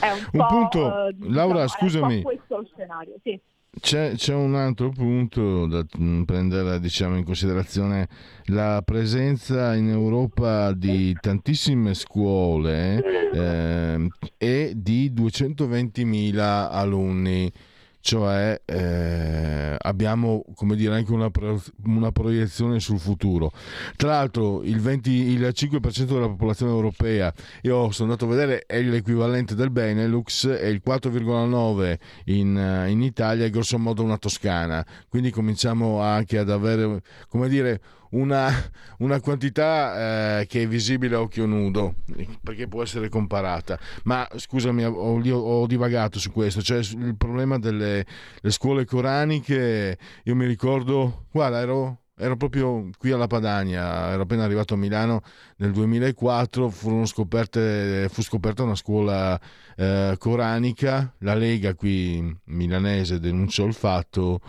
[0.00, 2.22] È un, un punto, diciamo, Laura, scusami.
[2.22, 3.40] questo il scenario, sì.
[3.80, 8.08] C'è, c'è, un altro punto da mm, prendere diciamo, in considerazione,
[8.46, 14.08] la presenza in Europa di tantissime scuole eh,
[14.38, 17.52] e di 220.000 alunni
[18.04, 21.30] cioè eh, abbiamo come dire anche una,
[21.84, 23.50] una, proiezione sul futuro.
[23.96, 28.82] Tra l'altro il, 20, il 5% della popolazione europea, io sono andato a vedere, è
[28.82, 35.30] l'equivalente del Benelux e il 4,9% in, in Italia è grosso modo una Toscana, quindi
[35.30, 37.80] cominciamo anche ad avere come dire
[38.14, 38.50] una,
[38.98, 41.94] una quantità eh, che è visibile a occhio nudo,
[42.42, 43.78] perché può essere comparata.
[44.04, 48.04] Ma scusami, ho, ho divagato su questo, cioè il problema delle
[48.48, 54.74] scuole coraniche, io mi ricordo, guarda, ero ero proprio qui alla Padania, ero appena arrivato
[54.74, 55.22] a Milano
[55.56, 56.72] nel 2004,
[57.06, 59.38] scoperte, fu scoperta una scuola
[59.76, 64.40] eh, coranica, la Lega qui milanese denunciò il fatto,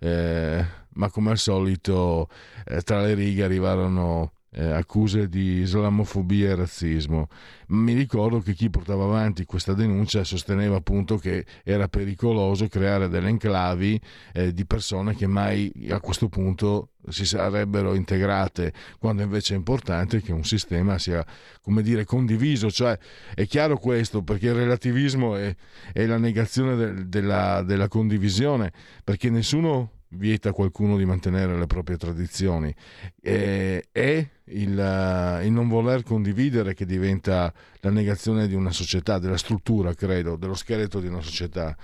[0.00, 2.28] eh, ma come al solito
[2.66, 7.28] eh, tra le righe arrivarono eh, accuse di islamofobia e razzismo.
[7.68, 13.28] Mi ricordo che chi portava avanti questa denuncia sosteneva appunto che era pericoloso creare delle
[13.28, 14.00] enclavi
[14.32, 20.22] eh, di persone che mai a questo punto si sarebbero integrate, quando invece è importante
[20.22, 21.24] che un sistema sia,
[21.60, 22.70] come dire, condiviso.
[22.70, 22.98] Cioè,
[23.34, 25.54] è chiaro questo, perché il relativismo è,
[25.92, 31.66] è la negazione de, della, della condivisione, perché nessuno vieta a qualcuno di mantenere le
[31.66, 32.74] proprie tradizioni.
[33.20, 39.36] E, è il, il, non voler condividere che diventa la negazione di una società, della
[39.36, 41.76] struttura, credo, dello scheletro di una società.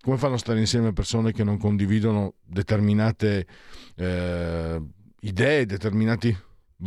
[0.00, 3.46] Come fanno a stare insieme persone che non condividono determinate
[3.96, 4.82] eh,
[5.20, 6.34] idee, determinati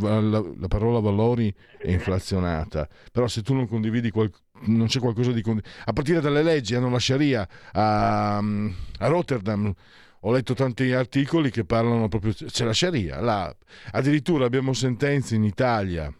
[0.00, 4.30] la, la, parola valori è inflazionata, però se tu non condividi qual,
[4.66, 9.72] non c'è qualcosa di condiviso, a partire dalle leggi hanno la Sharia a, a Rotterdam
[10.26, 13.54] ho letto tanti articoli che parlano proprio, c'è la Sharia, là.
[13.92, 16.12] addirittura abbiamo sentenze in Italia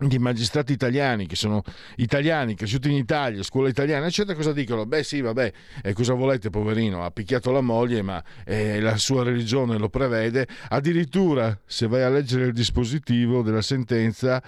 [0.00, 1.62] di magistrati italiani che sono
[1.96, 4.86] italiani, cresciuti in Italia, scuola italiana, eccetera, cosa dicono?
[4.86, 7.04] Beh sì, vabbè, eh, cosa volete poverino?
[7.04, 10.46] Ha picchiato la moglie, ma eh, la sua religione lo prevede.
[10.68, 14.42] Addirittura, se vai a leggere il dispositivo della sentenza,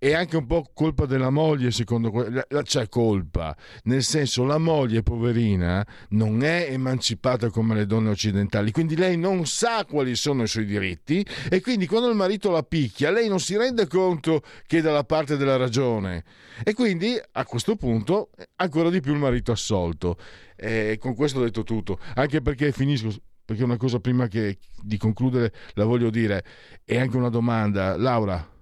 [0.00, 2.42] è anche un po' colpa della moglie, secondo quello.
[2.62, 8.96] C'è colpa, nel senso la moglie, poverina, non è emancipata come le donne occidentali, quindi
[8.96, 13.10] lei non sa quali sono i suoi diritti e quindi quando il marito la picchia,
[13.10, 16.24] lei non si rende conto che è dalla parte della ragione.
[16.64, 20.16] E quindi a questo punto ancora di più il marito assolto.
[20.56, 23.12] E con questo ho detto tutto, anche perché finisco
[23.44, 26.42] perché una cosa prima che, di concludere la voglio dire,
[26.84, 27.96] è anche una domanda.
[27.98, 28.58] Laura,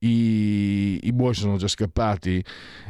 [0.00, 2.42] i, i buoi sono già scappati,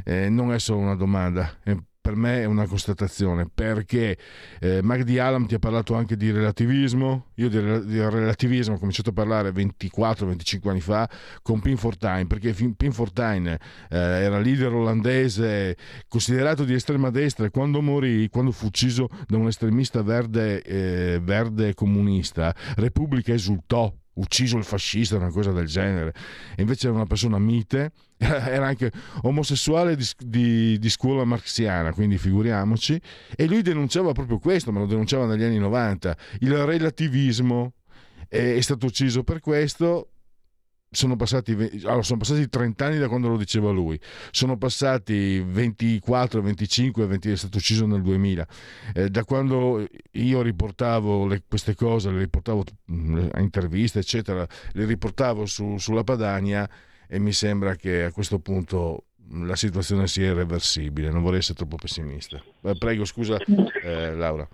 [0.04, 4.16] eh, non è solo una domanda, è, per me è una constatazione, perché
[4.60, 9.12] eh, Magdi Alam ti ha parlato anche di relativismo, io di, relativismo ho cominciato a
[9.12, 11.08] parlare 24-25 anni fa
[11.42, 13.58] con Pin Fortuyn, perché Pin Fortuyn eh,
[13.88, 15.76] era leader olandese
[16.08, 21.20] considerato di estrema destra e quando morì, quando fu ucciso da un estremista verde, eh,
[21.20, 26.14] verde comunista, Repubblica esultò ucciso il fascista, una cosa del genere.
[26.56, 28.90] E invece era una persona mite, era anche
[29.22, 33.00] omosessuale di, di, di, scuola marxiana, quindi figuriamoci.
[33.36, 37.74] E lui denunciava proprio questo, ma lo denunciava negli anni 90, il relativismo.
[38.28, 40.10] È stato ucciso per questo,
[40.92, 41.52] sono passati,
[41.84, 43.98] allora, sono passati 30 anni da quando lo diceva lui,
[44.32, 48.46] sono passati 24, 25, 20, è stato ucciso nel 2000.
[48.94, 54.84] Eh, da quando io riportavo le, queste cose, le riportavo mm, a interviste, eccetera, le
[54.84, 56.68] riportavo su, sulla Padania
[57.06, 59.04] e mi sembra che a questo punto
[59.44, 61.10] la situazione sia irreversibile.
[61.10, 62.42] Non vorrei essere troppo pessimista.
[62.62, 64.48] Eh, prego, scusa, eh, Laura.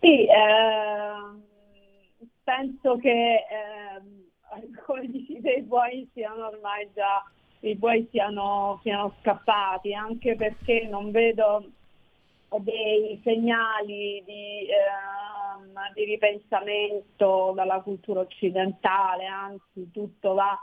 [0.00, 1.38] Sì, eh,
[2.44, 4.27] penso che ehm,
[4.84, 7.22] come dici te, i buoi siano ormai già,
[7.60, 11.64] i buoi siano, siano scappati, anche perché non vedo
[12.60, 20.58] dei segnali di, ehm, di, ripensamento dalla cultura occidentale, anzi tutto va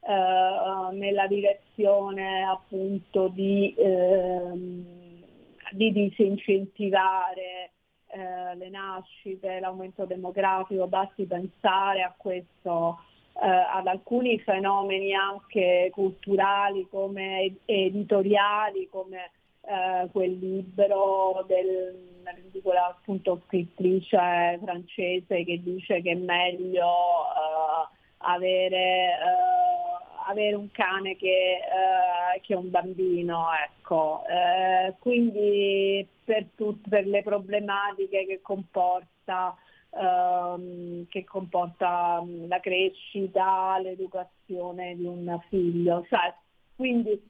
[0.00, 5.24] eh, nella direzione appunto di, ehm,
[5.70, 7.70] di disincentivare
[8.08, 12.98] eh, le nascite, l'aumento demografico, basti pensare a questo
[13.42, 19.30] eh, ad alcuni fenomeni anche culturali come editoriali, come
[19.62, 22.20] eh, quel libro del,
[22.50, 30.70] di quella appunto scrittrice francese che dice che è meglio eh, avere, eh, avere, un
[30.70, 33.46] cane che, eh, che un bambino.
[33.64, 34.22] Ecco.
[34.28, 39.56] Eh, quindi per, tut, per le problematiche che comporta
[39.90, 46.04] ehm, che comporta mm, la crescita, l'educazione di un figlio.
[46.08, 46.34] Cioè,
[46.76, 47.20] quindi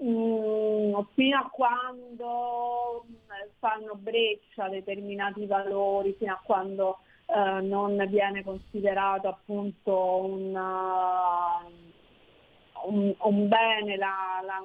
[0.00, 3.14] mh, mm, fino a quando mm,
[3.58, 11.70] fanno breccia determinati valori, fino a quando eh, non viene considerato appunto un, uh,
[12.88, 14.64] un, un bene la, la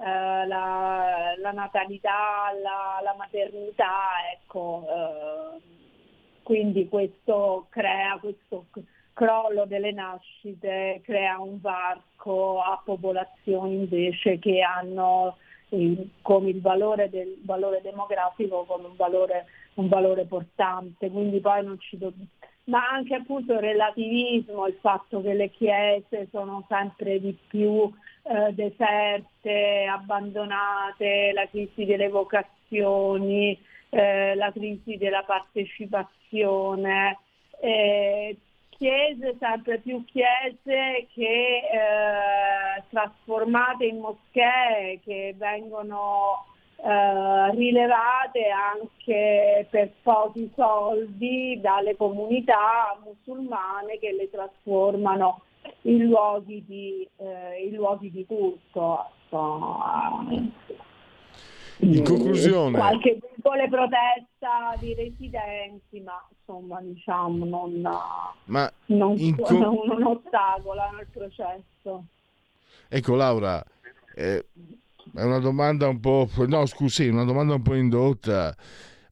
[0.00, 5.60] Uh, la, la, natalità, la, la maternità, ecco, uh,
[6.50, 8.66] quindi questo crea questo
[9.12, 15.36] crollo delle nascite, crea un varco a popolazioni invece che hanno
[15.68, 21.64] il, come il valore, del, valore demografico come un valore, un valore portante, quindi poi
[21.64, 22.26] non ci dobbiamo
[22.64, 27.90] ma anche appunto il relativismo, il fatto che le chiese sono sempre di più
[28.22, 33.58] eh, deserte, abbandonate, la crisi delle vocazioni,
[33.90, 37.18] eh, la crisi della partecipazione,
[37.60, 38.36] eh,
[38.70, 49.90] chiese, sempre più chiese che eh, trasformate in moschee, che vengono eh, rilevate anche per
[50.02, 55.42] pochi soldi dalle comunità musulmane che le trasformano
[55.82, 59.10] in luoghi di, eh, in luoghi di culto.
[61.80, 62.78] In conclusione...
[62.78, 67.80] Qualche piccole protesta di residenti, ma insomma diciamo non,
[68.44, 69.56] ma non con...
[69.90, 72.04] un ostacolo nel processo.
[72.88, 73.64] Ecco Laura,
[74.14, 74.44] eh,
[75.14, 76.28] è una domanda un po'...
[76.46, 78.54] no scusi, una domanda un po' indotta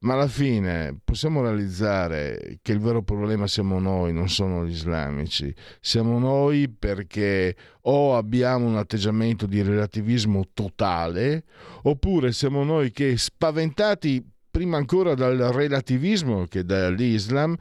[0.01, 5.53] ma alla fine possiamo realizzare che il vero problema siamo noi, non sono gli islamici.
[5.81, 11.45] Siamo noi perché o abbiamo un atteggiamento di relativismo totale,
[11.83, 17.57] oppure siamo noi che spaventati prima ancora dal relativismo che dall'Islam,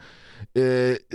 [0.52, 1.06] eh,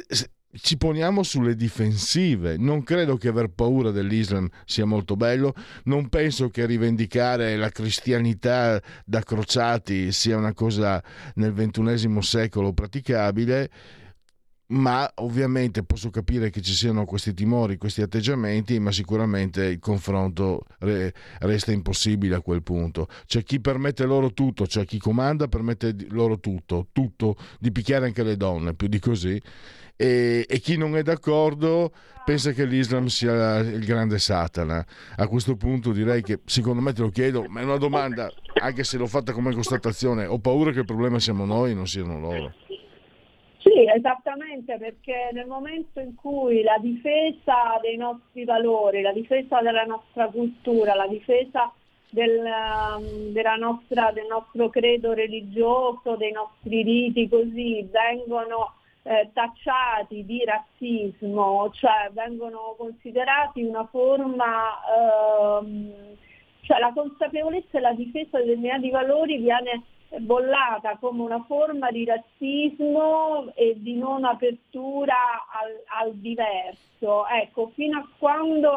[0.54, 2.56] ci poniamo sulle difensive.
[2.58, 8.80] Non credo che aver paura dell'Islam sia molto bello, non penso che rivendicare la cristianità
[9.04, 11.02] da crociati sia una cosa
[11.34, 13.70] nel ventunesimo secolo praticabile.
[14.72, 20.64] ma ovviamente posso capire che ci siano questi timori, questi atteggiamenti, ma sicuramente il confronto
[20.78, 23.06] re, resta impossibile a quel punto.
[23.26, 28.22] C'è chi permette loro tutto, c'è chi comanda, permette loro tutto, tutto, di picchiare anche
[28.22, 29.40] le donne, più di così.
[30.02, 31.92] E, e chi non è d'accordo
[32.24, 34.84] pensa che l'Islam sia il grande Satana.
[35.16, 38.28] A questo punto direi che, secondo me te lo chiedo, ma è una domanda,
[38.60, 41.86] anche se l'ho fatta come constatazione, ho paura che il problema siamo noi e non
[41.86, 42.52] siano loro.
[43.58, 49.84] Sì, esattamente, perché nel momento in cui la difesa dei nostri valori, la difesa della
[49.84, 51.72] nostra cultura, la difesa
[52.10, 60.44] del, um, nostra, del nostro credo religioso, dei nostri riti così, vengono eh, tacciati di
[60.44, 64.78] razzismo, cioè vengono considerati una forma,
[65.60, 66.16] ehm,
[66.62, 69.82] cioè la consapevolezza e la difesa dei determinati valori viene
[70.18, 75.16] bollata come una forma di razzismo e di non apertura
[75.50, 77.26] al, al diverso.
[77.26, 78.72] Ecco, fino a quando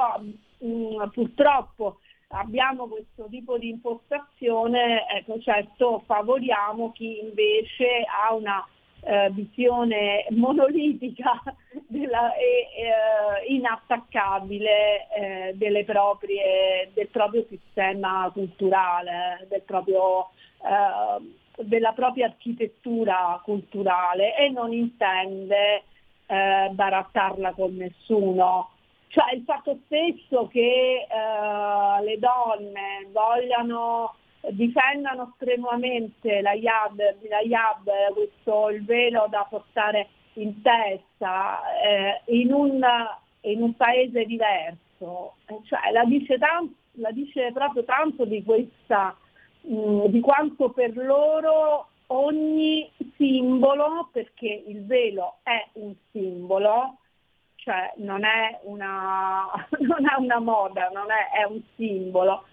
[0.59, 1.99] mh, mm, purtroppo
[2.29, 8.65] abbiamo questo tipo di impostazione, ecco, certo favoriamo chi invece ha una
[9.05, 11.41] eh, visione monolitica
[11.87, 20.29] della, e eh, inattaccabile eh, proprie, del proprio sistema culturale, del proprio
[20.61, 25.83] eh, della propria architettura culturale e non intende
[26.25, 28.71] eh, barattarla con nessuno.
[29.07, 34.15] Cioè il fatto stesso che eh, le donne vogliano
[34.51, 42.51] difendano strenuamente la yab, la yab questo il velo da portare in testa eh, in,
[42.51, 42.81] un,
[43.41, 49.15] in, un, paese diverso, cioè la dice, tam, la dice proprio tanto di questa
[49.67, 56.97] Mm, di quanto per loro ogni simbolo, perché il velo è un simbolo,
[57.55, 59.45] cioè non è una,
[59.79, 62.43] non è una moda, non è, è, un simbolo,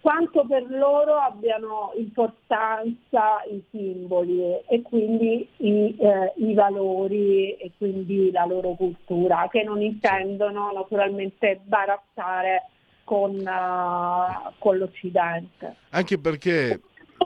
[0.00, 8.30] quanto per loro abbiano importanza i simboli e quindi i, eh, i valori e quindi
[8.30, 12.70] la loro cultura, che non intendono naturalmente barattare
[13.04, 15.76] con, uh, con l'Occidente.
[15.90, 16.80] Anche perché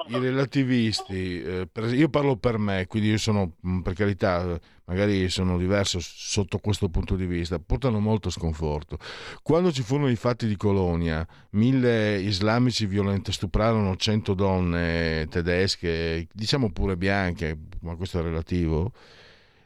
[0.08, 3.52] i relativisti, eh, per, io parlo per me, quindi io sono,
[3.82, 8.98] per carità, magari sono diverso sotto questo punto di vista, portano molto sconforto.
[9.42, 16.70] Quando ci furono i fatti di Colonia, mille islamici violenti stuprarono cento donne tedesche, diciamo
[16.72, 18.92] pure bianche, ma questo è relativo,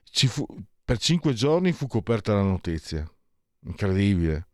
[0.04, 0.46] fu,
[0.84, 3.08] per cinque giorni fu coperta la notizia.
[3.66, 4.48] Incredibile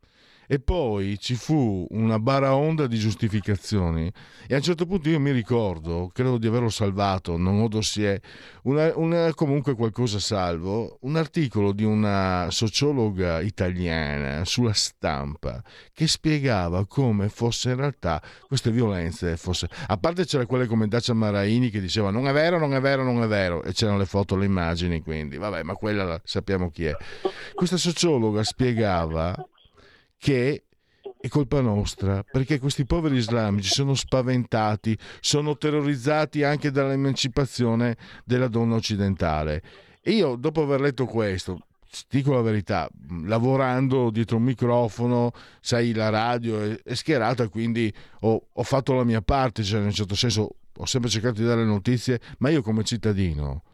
[0.52, 4.12] e poi ci fu una baraonda di giustificazioni
[4.46, 8.20] e a un certo punto io mi ricordo, credo di averlo salvato, non ho dossier,
[8.64, 16.84] una, una, comunque qualcosa salvo, un articolo di una sociologa italiana sulla stampa che spiegava
[16.86, 21.80] come fosse in realtà queste violenze, fosse, a parte c'era quelle come Dacia Maraini che
[21.80, 24.44] diceva non è vero, non è vero, non è vero e c'erano le foto, le
[24.44, 26.96] immagini quindi, vabbè ma quella sappiamo chi è.
[27.54, 29.34] Questa sociologa spiegava
[30.22, 30.62] che
[31.18, 38.76] è colpa nostra, perché questi poveri islamici sono spaventati, sono terrorizzati anche dall'emancipazione della donna
[38.76, 39.60] occidentale.
[40.00, 41.66] E io, dopo aver letto questo,
[42.08, 42.88] dico la verità,
[43.24, 49.02] lavorando dietro un microfono, sai, la radio è, è schierata, quindi ho, ho, fatto la
[49.02, 52.62] mia parte, cioè in un certo senso ho sempre cercato di dare notizie, ma io
[52.62, 53.64] come cittadino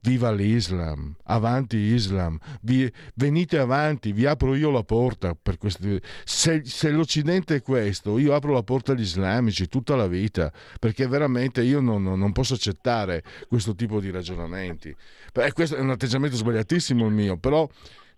[0.00, 6.00] Viva l'Islam, avanti Islam, vi, venite avanti, vi apro io la porta per questi...
[6.24, 11.08] Se, se, l'Occidente è questo, io apro la porta agli islamici tutta la vita, perché
[11.08, 14.94] veramente io non, non posso accettare questo tipo di ragionamenti.
[15.32, 17.68] Beh, questo è un atteggiamento sbagliatissimo il mio, però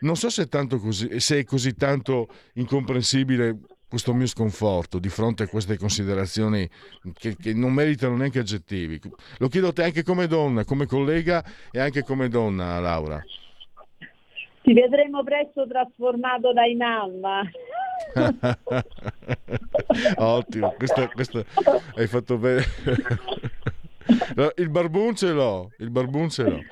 [0.01, 3.59] non so se è, così, se è così tanto incomprensibile
[3.89, 6.69] questo mio sconforto di fronte a queste considerazioni
[7.15, 9.01] che, che, non meritano neanche aggettivi.
[9.39, 13.25] Lo chiedo a te anche come donna, come collega e anche come donna, Laura.
[14.63, 17.41] Ti vedremo presto trasformato da Inalma.
[20.17, 21.47] Ottimo, questo, questo,
[21.97, 22.63] hai fatto bene.
[24.57, 26.61] il barbun ce l'ho, il barbun ce l'ho.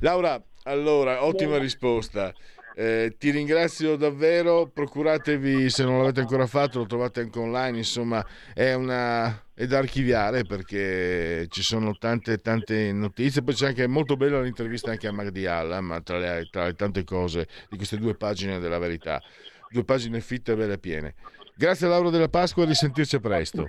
[0.00, 2.34] Laura, allora, ottima risposta.
[2.76, 8.24] Eh, ti ringrazio davvero, procuratevi se non l'avete ancora fatto, lo trovate anche online, insomma
[8.52, 14.16] è, una, è da archiviare perché ci sono tante tante notizie, poi c'è anche molto
[14.16, 18.16] bella l'intervista anche a Magdi Allam tra le, tra le tante cose di queste due
[18.16, 19.22] pagine della verità,
[19.70, 21.14] due pagine fitte e belle piene.
[21.54, 23.68] Grazie Laura della Pasqua risentirci presto.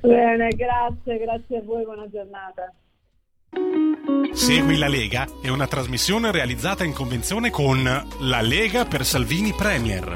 [0.00, 2.74] Bene, grazie, grazie a voi, buona giornata.
[4.32, 10.14] Segui la Lega è una trasmissione realizzata in convenzione con La Lega per Salvini Premier.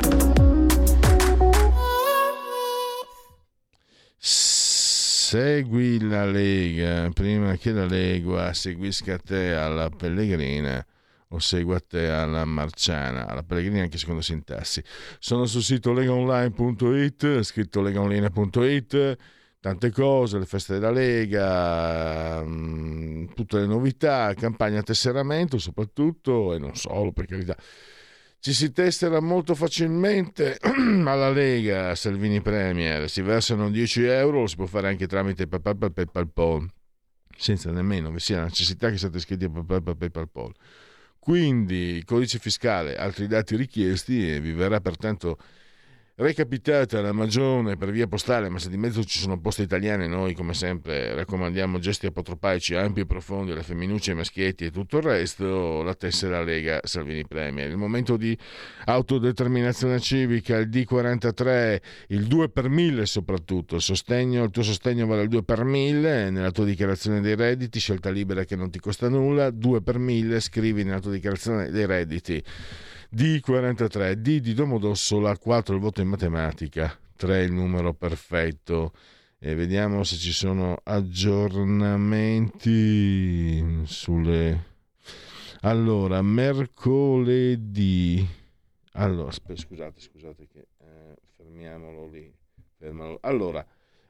[4.16, 10.84] Segui la Lega prima che la Lega seguisca te alla Pellegrina
[11.28, 14.82] o segua te alla Marciana, alla Pellegrina anche secondo sintassi.
[15.18, 19.16] Sono sul sito legaonline.it, scritto legaonline.it
[19.67, 26.77] tante cose, le feste della Lega, mm, tutte le novità, campagna tesseramento soprattutto e non
[26.77, 27.57] solo per carità.
[28.39, 34.55] Ci si testera molto facilmente alla Lega Salvini Premier, si versano 10 euro, lo si
[34.55, 36.71] può fare anche tramite PayPal,
[37.37, 40.53] senza nemmeno vi sia la necessità che siate iscritti a PayPal.
[41.19, 45.37] Quindi codice fiscale, altri dati richiesti e vi verrà pertanto
[46.19, 50.33] recapitata la magione per via postale, ma se di mezzo ci sono poste italiane, noi
[50.33, 55.03] come sempre raccomandiamo gesti apotropaici ampi e profondi alle femminucce, ai maschietti e tutto il
[55.03, 57.69] resto, la tessera Lega Salvini Premier.
[57.69, 58.37] Il momento di
[58.87, 65.23] autodeterminazione civica, il D43, il 2 per 1000 soprattutto, il, sostegno, il tuo sostegno vale
[65.23, 69.11] il 2 per 1000 nella tua dichiarazione dei redditi, scelta libera che non ti costa
[69.11, 72.43] nulla, 2 per 1000 scrivi nella tua dichiarazione dei redditi.
[73.14, 78.92] D43, D di Domodossola, 4 il voto in matematica, 3 il numero perfetto.
[79.38, 84.64] E vediamo se ci sono aggiornamenti sulle...
[85.61, 88.26] Allora, mercoledì...
[88.92, 92.32] Allora, scusate, scusate che eh, fermiamolo lì.
[92.78, 93.18] Fermalo.
[93.20, 93.62] Allora,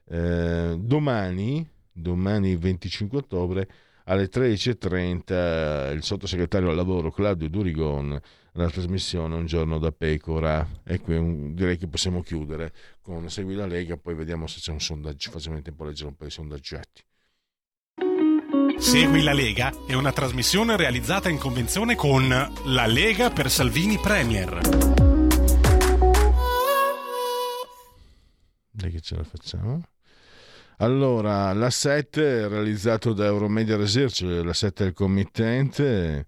[0.09, 3.68] eh, domani, domani 25 ottobre
[4.05, 8.18] alle 13.30 il sottosegretario al lavoro Claudio Durigon
[8.57, 10.67] la trasmissione Un giorno da pecora.
[10.85, 14.81] E qui direi che possiamo chiudere con Segui la Lega poi vediamo se c'è un
[14.81, 17.03] sondaggio facciamo in tempo a leggere un po' di sondaggetti.
[18.79, 24.61] Segui la Lega è una trasmissione realizzata in convenzione con La Lega per Salvini Premier.
[28.71, 29.83] Dai che ce la facciamo.
[30.79, 36.27] Allora, l'asset realizzato da Euromedia Research, l'asset del committente,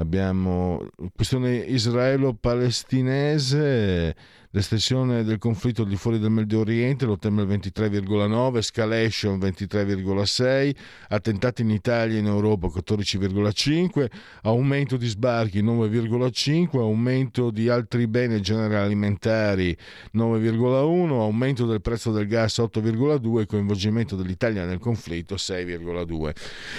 [0.00, 4.16] abbiamo questione israelo-palestinese,
[4.52, 10.74] l'estensione del conflitto di fuori del Medio Oriente, lo teme il 23,9, escalation 23,6,
[11.08, 14.06] attentati in Italia e in Europa 14,5,
[14.42, 19.76] aumento di sbarchi 9,5, aumento di altri beni generali alimentari
[20.14, 26.34] 9,1, aumento del prezzo del gas 8,2, coinvolgimento dell'Italia nel conflitto 6,2.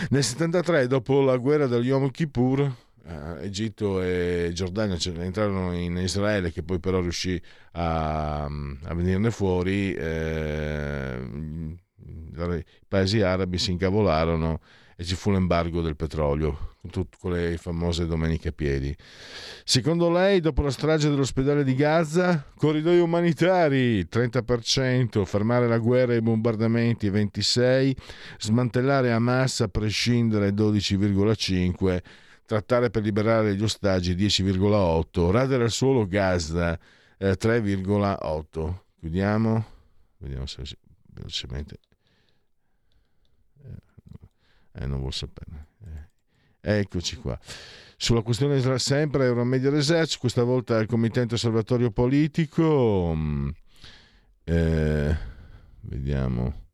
[0.09, 6.51] Nel 73, dopo la guerra del Yom Kippur, Uh, Egitto e Giordania entrarono in Israele
[6.51, 7.41] che poi però riuscì
[7.71, 11.17] a, a venirne fuori eh,
[12.35, 14.59] i paesi arabi si incavolarono
[14.95, 16.75] e ci fu l'embargo del petrolio
[17.19, 18.95] con le famose domeniche a piedi.
[19.63, 26.17] Secondo lei dopo la strage dell'ospedale di Gaza corridoi umanitari 30% fermare la guerra e
[26.17, 27.95] i bombardamenti 26%
[28.39, 31.99] smantellare Hamas a prescindere 12,5%
[32.51, 36.77] trattare per liberare gli ostaggi 10,8, radere al suolo Gaza
[37.17, 38.75] eh, 3,8.
[38.99, 39.65] Chiudiamo,
[40.17, 40.61] vediamo se
[41.13, 41.77] velocemente.
[44.73, 45.67] Eh, non vuol sapere.
[46.59, 46.79] Eh.
[46.79, 47.39] Eccoci qua.
[47.95, 53.13] Sulla questione sempre Euromedia Research, questa volta il committente osservatorio politico.
[53.15, 53.49] Mm,
[54.43, 55.17] eh,
[55.83, 56.65] vediamo.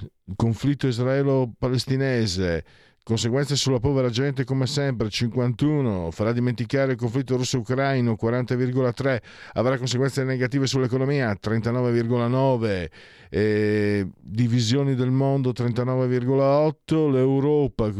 [0.00, 2.64] Il conflitto israelo-palestinese
[3.06, 10.24] Conseguenze sulla povera gente come sempre, 51, farà dimenticare il conflitto russo-ucraino, 40,3, avrà conseguenze
[10.24, 12.90] negative sull'economia, 39,9,
[13.30, 17.92] eh, divisioni del mondo, 39,8, l'Europa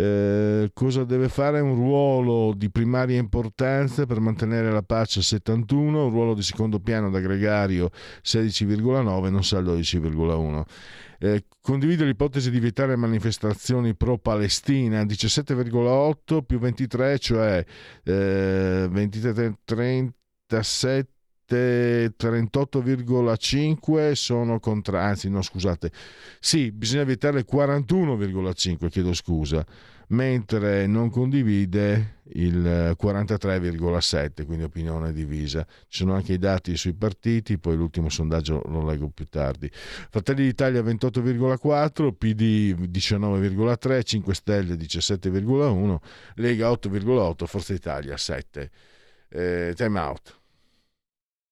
[0.00, 1.58] eh, cosa deve fare?
[1.58, 7.10] Un ruolo di primaria importanza per mantenere la pace 71, un ruolo di secondo piano
[7.10, 7.90] da gregario
[8.22, 10.62] 16,9, non sa 12,1.
[11.18, 17.64] Eh, condivide l'ipotesi di vietare manifestazioni pro-Palestina 17,8 più 23, cioè
[18.04, 19.58] eh, 23,
[21.48, 25.90] 37 38,5 sono contra, anzi no scusate,
[26.40, 29.64] sì, bisogna vietare 41,5, chiedo scusa,
[30.08, 35.66] mentre non condivide il 43,7, quindi opinione divisa.
[35.88, 39.70] Ci sono anche i dati sui partiti, poi l'ultimo sondaggio lo leggo più tardi.
[39.72, 45.96] Fratelli d'Italia 28,4, PD 19,3, 5 Stelle 17,1,
[46.34, 48.70] Lega 8,8, Forza Italia 7.
[49.30, 50.37] Eh, time out.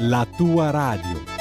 [0.00, 1.39] la tua radio.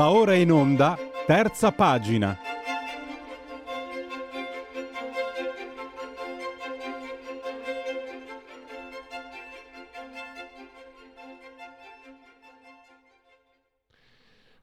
[0.00, 0.96] Va ora in onda,
[1.26, 2.34] terza pagina.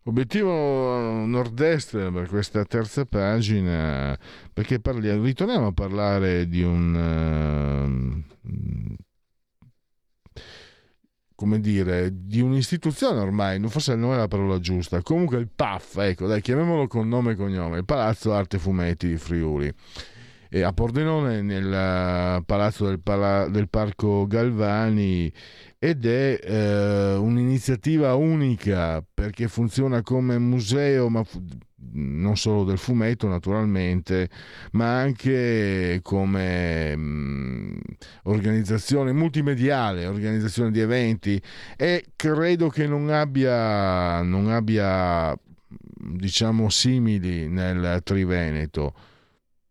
[0.06, 4.18] Obiettivo nord-est per questa terza pagina,
[4.52, 6.96] perché parliamo, ritorniamo a parlare di un...
[6.96, 8.24] ehm,
[11.38, 16.26] come dire, di un'istituzione ormai, forse non è la parola giusta, comunque il PAF, ecco,
[16.26, 19.72] dai, chiamiamolo con nome e cognome, il Palazzo Arte Fumetti di Friuli.
[20.50, 25.32] E a Pordenone, nel eh, palazzo del, Pala- del Parco Galvani,
[25.78, 31.44] ed è eh, un'iniziativa unica perché funziona come museo, ma fu-
[31.94, 34.30] non solo del fumetto naturalmente,
[34.72, 37.80] ma anche come mh,
[38.24, 41.42] organizzazione multimediale, organizzazione di eventi
[41.76, 45.38] e credo che non abbia, non abbia
[45.98, 48.94] diciamo simili nel Triveneto.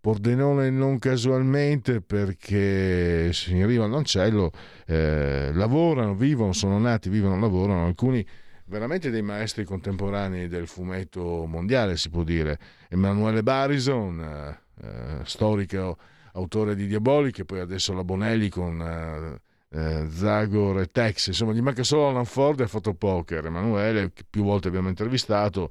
[0.01, 4.53] Pordenone non casualmente perché in riva Lancello
[4.87, 8.25] eh, lavorano, vivono, sono nati, vivono, lavorano alcuni
[8.67, 12.59] veramente dei maestri contemporanei del fumetto mondiale, si può dire.
[12.89, 15.99] Emanuele Barison, eh, eh, storico
[16.33, 19.41] autore di Diaboli, che poi adesso la Bonelli con eh,
[19.77, 24.43] eh, Zagor e Tex, insomma gli manca solo Alan Ford e Fotopoker, Emanuele che più
[24.43, 25.71] volte abbiamo intervistato,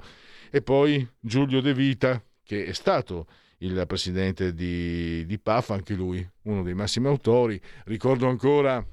[0.50, 3.28] e poi Giulio De Vita, che è stato
[3.60, 7.60] il presidente di, di PAF, anche lui uno dei massimi autori.
[7.86, 8.86] Ricordo ancora,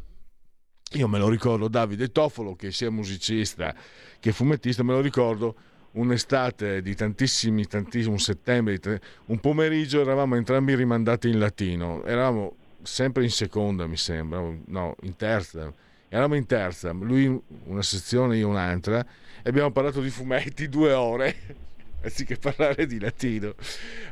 [0.94, 3.74] io me lo ricordo, Davide Toffolo, che sia musicista
[4.20, 5.54] che fumettista, me lo ricordo
[5.92, 13.22] un'estate di tantissimi, tantissimi, un settembre, un pomeriggio eravamo entrambi rimandati in latino, eravamo sempre
[13.24, 15.72] in seconda mi sembra, no, in terza,
[16.08, 19.04] eravamo in terza, lui una sezione, io un'altra,
[19.42, 21.36] e abbiamo parlato di fumetti due ore,
[22.02, 23.54] anziché parlare di latino.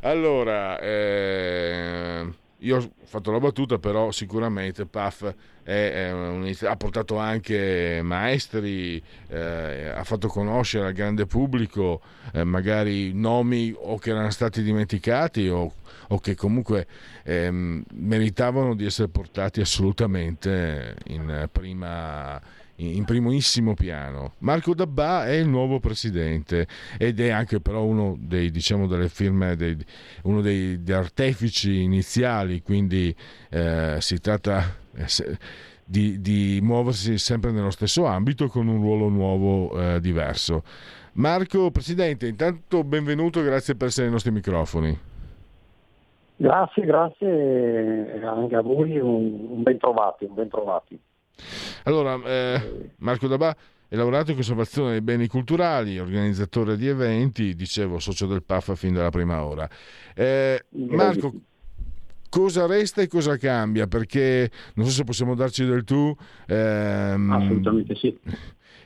[0.01, 2.27] Allora, eh,
[2.61, 5.35] io ho fatto la battuta, però sicuramente PAF
[5.65, 12.01] ha portato anche maestri, eh, ha fatto conoscere al grande pubblico
[12.33, 15.73] eh, magari nomi o che erano stati dimenticati o,
[16.09, 16.87] o che comunque
[17.23, 22.41] ehm, meritavano di essere portati assolutamente in prima
[22.81, 24.35] in primissimo piano.
[24.39, 26.67] Marco Dabbà è il nuovo presidente
[26.99, 29.77] ed è anche però uno dei diciamo delle firme dei,
[30.23, 33.15] uno dei, degli artefici iniziali, quindi
[33.51, 34.63] eh, si tratta
[34.95, 35.39] eh,
[35.85, 40.63] di, di muoversi sempre nello stesso ambito con un ruolo nuovo eh, diverso.
[41.13, 44.99] Marco, Presidente, intanto benvenuto, grazie per essere ai nostri microfoni.
[46.37, 50.99] Grazie, grazie anche a voi, un, un ben trovati, un ben trovati.
[51.85, 53.57] Allora, eh, Marco Dabà
[53.89, 58.95] è lavorato in conservazione dei beni culturali, organizzatore di eventi, dicevo, socio del PAF fin
[58.95, 59.69] dalla prima ora.
[60.15, 61.33] Eh, Marco,
[62.29, 63.87] cosa resta e cosa cambia?
[63.89, 66.15] Perché non so se possiamo darci del tu.
[66.47, 68.17] ehm, Assolutamente sì.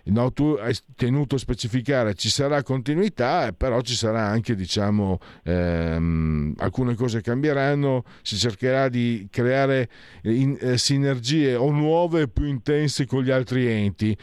[0.07, 5.19] No, tu hai tenuto a specificare ci sarà continuità, eh, però ci sarà anche, diciamo,
[5.45, 9.89] ehm, alcune cose cambieranno, si cercherà di creare
[10.25, 14.17] in- eh, sinergie o nuove più intense con gli altri enti,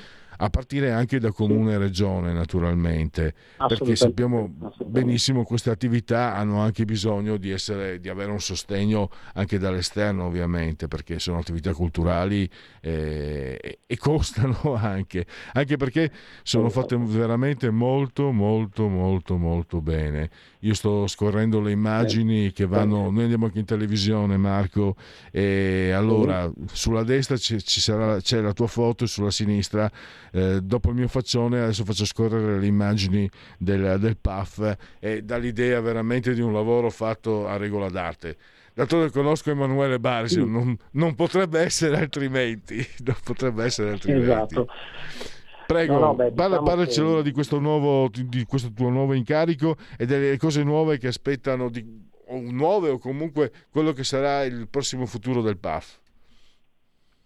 [0.43, 3.35] a partire anche da comune e regione, naturalmente,
[3.67, 4.51] perché sappiamo
[4.83, 10.87] benissimo queste attività hanno anche bisogno di, essere, di avere un sostegno anche dall'esterno, ovviamente,
[10.87, 12.49] perché sono attività culturali
[12.81, 16.11] eh, e, e costano anche, anche perché
[16.41, 20.29] sono fatte veramente molto, molto, molto, molto bene.
[20.63, 24.95] Io sto scorrendo le immagini che vanno, noi andiamo anche in televisione, Marco,
[25.31, 29.91] e allora sulla destra ci, ci sarà, c'è la tua foto e sulla sinistra,
[30.31, 35.37] eh, dopo il mio faccione, adesso faccio scorrere le immagini del, del PAF e dà
[35.37, 38.37] l'idea veramente di un lavoro fatto a regola d'arte.
[38.73, 42.87] Dato che conosco Emanuele Barsio, non, non potrebbe essere altrimenti.
[43.03, 44.29] Non potrebbe essere altrimenti.
[44.29, 44.67] Esatto.
[45.71, 48.89] Prego, No, no, beh, parla, diciamo parlaci che- allora di questo, nuovo, di questo tuo
[48.89, 51.83] nuovo incarico e delle cose nuove che aspettano, di,
[52.27, 55.99] o nuove o comunque quello che sarà il prossimo futuro del PAF.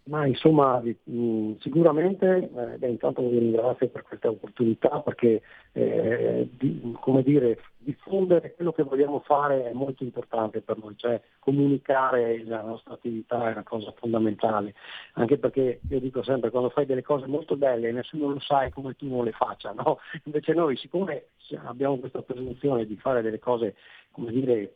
[0.08, 5.42] Ma insomma, mh, sicuramente, eh, beh, intanto vi ringrazio per questa opportunità perché,
[5.72, 12.44] eh, di- dire, diffondere quello che vogliamo fare è molto importante per noi, cioè comunicare
[12.46, 14.76] la nostra attività è una cosa fondamentale,
[15.14, 18.94] anche perché io dico sempre, quando fai delle cose molto belle nessuno lo sa come
[18.96, 19.98] tu non le faccia, no?
[20.26, 21.30] Invece noi, siccome
[21.66, 23.76] abbiamo questa presunzione di fare delle cose,
[24.12, 24.74] come dire,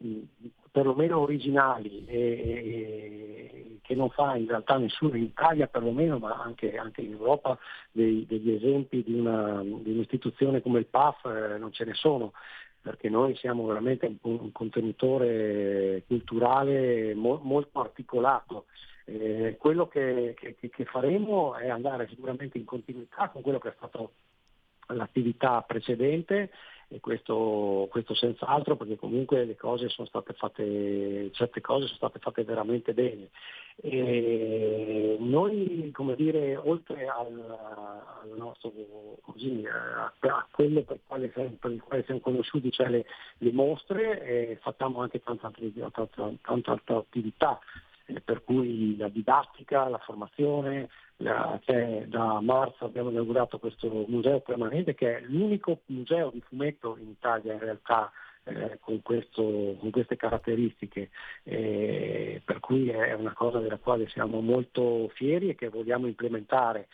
[0.71, 6.77] perlomeno originali e, e- che non fa in realtà nessuno in Italia perlomeno, ma anche,
[6.77, 7.57] anche in Europa
[7.91, 12.33] dei- degli esempi di, una, di un'istituzione come il PAF eh, non ce ne sono,
[12.81, 18.65] perché noi siamo veramente un, un contenitore culturale mo- molto articolato.
[19.05, 23.73] Eh, quello che, che- che faremo è andare sicuramente in continuità con quello che è
[23.75, 24.11] stato
[24.93, 26.49] l'attività precedente
[26.91, 32.17] e questo, questo senz'altro perché comunque le cose sono state fatte, certe cose sono state
[32.19, 33.29] fatte veramente bene.
[33.75, 38.73] E noi, come dire, oltre al, al nostro,
[39.21, 43.05] così, a, a quello per, quale, per il quale siamo conosciuti, cioè le,
[43.37, 45.51] le mostre, eh, facciamo anche tanta,
[46.41, 47.59] tanta, attività
[48.07, 50.89] eh, per cui la didattica, la formazione,
[51.21, 57.09] cioè, da marzo abbiamo inaugurato questo museo permanente che è l'unico museo di fumetto in
[57.09, 58.09] Italia in realtà
[58.45, 61.09] eh, con, questo, con, queste caratteristiche,
[61.43, 66.87] eh, per cui è una cosa della quale siamo molto fieri e che vogliamo implementare.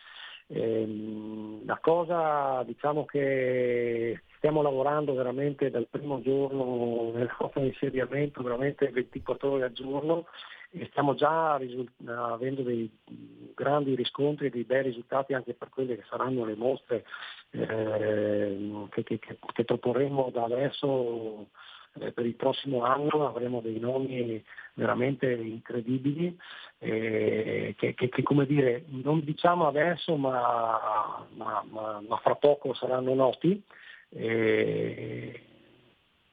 [0.47, 8.89] Eh, la cosa diciamo che stiamo lavorando veramente dal primo giorno nel nostro insediamento, veramente
[8.89, 10.25] 24 ore al giorno
[10.71, 12.91] e stiamo già risult- avendo dei
[13.55, 17.05] grandi riscontri e dei bei risultati anche per quelle che saranno le mostre
[17.51, 21.47] eh, che, che, che, proporremo da adesso
[21.99, 24.43] eh, per il prossimo anno, avremo dei nomi
[24.73, 26.37] veramente incredibili
[26.79, 33.13] eh, che, che, come dire non diciamo adesso ma, ma, ma, ma fra poco saranno
[33.13, 33.63] noti.
[34.09, 35.54] Eh,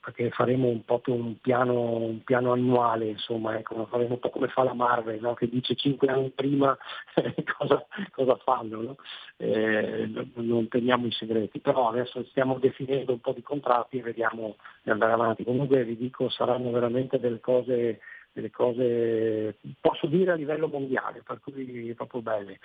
[0.03, 4.49] perché faremo un po' un piano, un piano annuale, insomma, ecco, faremo un po' come
[4.49, 5.35] fa la Marvel, no?
[5.35, 6.77] che dice cinque anni prima
[7.57, 8.97] cosa, cosa, fanno, no?
[9.37, 14.57] eh, non teniamo i segreti, però adesso stiamo definendo un po' di contratti e vediamo
[14.83, 15.45] di andare avanti.
[15.45, 18.01] Comunque vi dico, saranno veramente delle cose
[18.35, 22.61] delle cose, posso dire a livello mondiale, per cui proprio belle.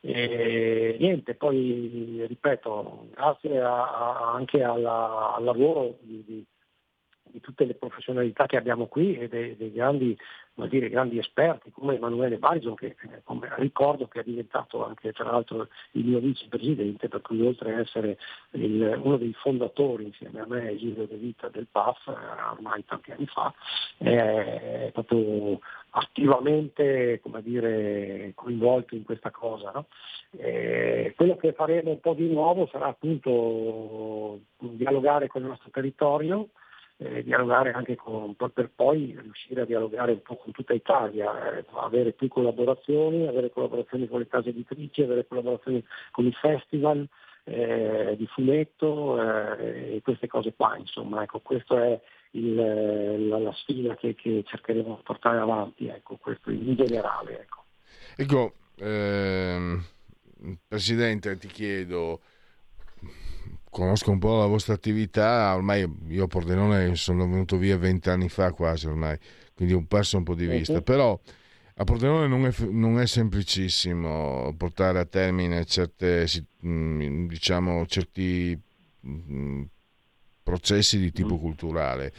[0.00, 6.46] E, niente, poi ripeto, grazie a, a, anche alla, al lavoro di, di
[7.30, 10.16] di tutte le professionalità che abbiamo qui e dei, dei grandi,
[10.68, 15.24] dire, grandi, esperti come Emanuele Barison che eh, come ricordo che è diventato anche tra
[15.30, 18.18] l'altro il mio vicepresidente per cui oltre ad essere
[18.52, 23.12] il, uno dei fondatori insieme a me Giulio De Vita del PAF eh, ormai tanti
[23.12, 23.52] anni fa
[23.98, 25.58] è proprio
[25.90, 29.70] attivamente dire, coinvolto in questa cosa.
[29.72, 29.86] No?
[30.30, 36.48] quello che faremo un po' di nuovo sarà appunto dialogare con il nostro territorio,
[36.98, 41.64] eh, dialogare anche con, per poi riuscire a dialogare un po' con tutta Italia, eh,
[41.74, 47.06] avere più collaborazioni, avere collaborazioni con le case editrici, avere collaborazioni con i festival
[47.44, 52.00] eh, di fumetto eh, e queste cose qua, insomma, ecco, questa è
[52.32, 52.54] il,
[53.28, 57.40] la, la, sfida che, che, cercheremo di portare avanti, ecco, questo in generale.
[57.40, 57.64] Ecco,
[58.16, 59.82] ecco ehm,
[60.66, 62.20] Presidente, ti chiedo,
[63.78, 68.50] conosco un po' la vostra attività, ormai io a Pordenone sono venuto via vent'anni fa
[68.50, 69.16] quasi ormai,
[69.54, 70.82] quindi ho perso un po' di vista, uh-huh.
[70.82, 71.20] però
[71.74, 76.26] a Pordenone non è, non è, semplicissimo portare a termine certe,
[76.66, 78.60] mm, diciamo, certi
[79.06, 79.62] mm,
[80.42, 81.40] processi di tipo uh-huh.
[81.40, 82.12] culturale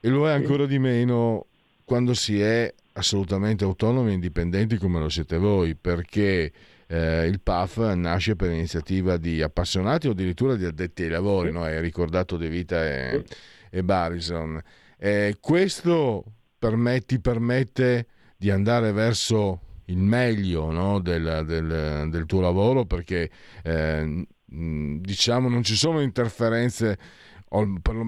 [0.00, 1.46] e lo è ancora di meno
[1.84, 6.50] quando si è assolutamente autonomi e indipendenti come lo siete voi, perché
[6.92, 11.62] eh, il PAF nasce per iniziativa di appassionati o addirittura di addetti ai lavori, no?
[11.62, 13.24] hai ricordato De Vita e,
[13.70, 14.60] e Barrison.
[14.98, 16.24] Eh, questo
[16.58, 20.98] permet- ti permette di andare verso il meglio no?
[20.98, 23.30] del, del, del, tuo lavoro perché
[23.62, 26.98] eh, diciamo non ci sono interferenze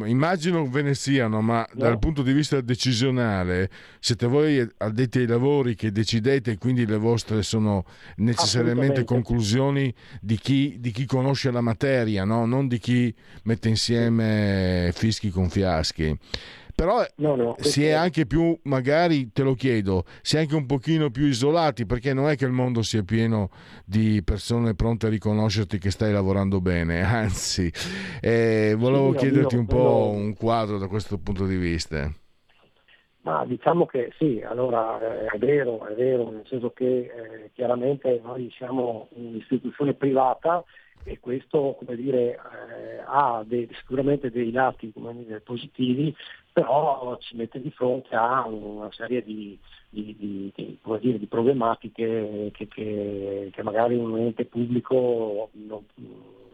[0.06, 1.80] immagino ve ne siano, ma no.
[1.80, 3.68] dal punto di vista decisionale,
[3.98, 7.84] siete voi addetti ai lavori che decidete, quindi le vostre sono
[8.16, 12.46] necessariamente conclusioni di chi, di chi conosce la materia, no?
[12.46, 13.12] non di chi
[13.44, 16.16] mette insieme fischi con fiaschi
[16.82, 20.66] però no, no, si è anche più, magari te lo chiedo, si è anche un
[20.66, 23.50] pochino più isolati perché non è che il mondo sia pieno
[23.84, 27.70] di persone pronte a riconoscerti che stai lavorando bene, anzi,
[28.20, 32.10] eh, volevo sì, chiederti io, un po' un quadro da questo punto di vista.
[33.20, 38.20] Ma diciamo che sì, allora eh, è vero, è vero, nel senso che eh, chiaramente
[38.24, 40.64] noi siamo un'istituzione privata
[41.04, 46.14] e questo dire, eh, ha dei, sicuramente dei lati dire, positivi,
[46.52, 52.68] però ci mette di fronte a una serie di, di, di, dire, di problematiche che,
[52.68, 55.84] che, che, magari un ente pubblico non,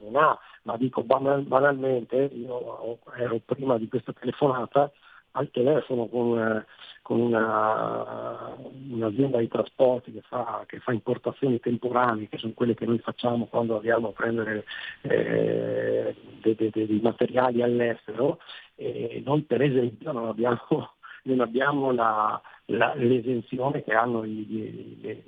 [0.03, 4.91] non ha, ma dico banal, banalmente, io ero prima di questa telefonata
[5.33, 6.65] al telefono con,
[7.03, 8.57] con una,
[8.91, 13.47] un'azienda di trasporti che fa, che fa, importazioni temporanee, che sono quelle che noi facciamo
[13.47, 14.65] quando andiamo a prendere
[15.03, 18.41] eh, dei, dei, dei, materiali all'estero,
[18.75, 24.99] e noi per esempio non abbiamo, non abbiamo la, la, l'esenzione che hanno i, i,
[25.03, 25.25] i,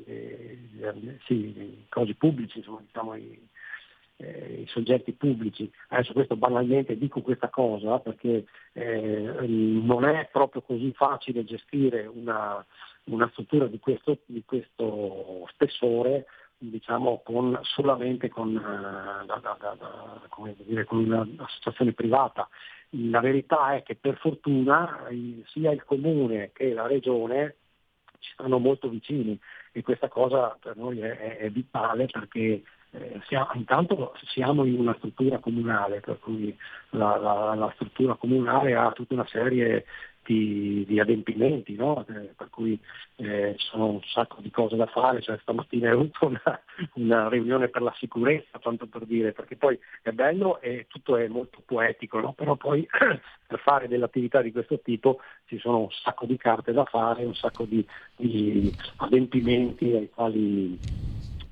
[0.83, 3.49] i sì, cosi pubblici, insomma, diciamo, i,
[4.21, 5.71] eh, i soggetti pubblici.
[5.89, 12.65] Adesso questo banalmente dico questa cosa perché eh, non è proprio così facile gestire una,
[13.05, 16.27] una struttura di questo, di questo spessore
[16.63, 22.49] diciamo con, solamente con, eh, da, da, da, dire, con un'associazione privata.
[23.09, 25.07] La verità è che per fortuna
[25.47, 27.57] sia il comune che la regione
[28.19, 29.39] ci stanno molto vicini
[29.73, 32.63] e questa cosa per noi è, è vitale perché
[32.93, 36.57] eh, siamo, intanto siamo in una struttura comunale, per cui
[36.91, 39.85] la, la, la struttura comunale ha tutta una serie
[40.25, 42.05] di, di adempimenti, no?
[42.09, 42.79] eh, per cui
[43.17, 46.61] eh, ci sono un sacco di cose da fare, cioè, stamattina è avuto una,
[46.95, 51.27] una, riunione per la sicurezza, tanto per dire, perché poi è bello e tutto è
[51.27, 52.33] molto poetico, no?
[52.33, 52.87] però poi
[53.47, 57.25] per fare delle attività di questo tipo ci sono un sacco di carte da fare,
[57.25, 57.85] un sacco di,
[58.17, 60.79] di adempimenti ai quali,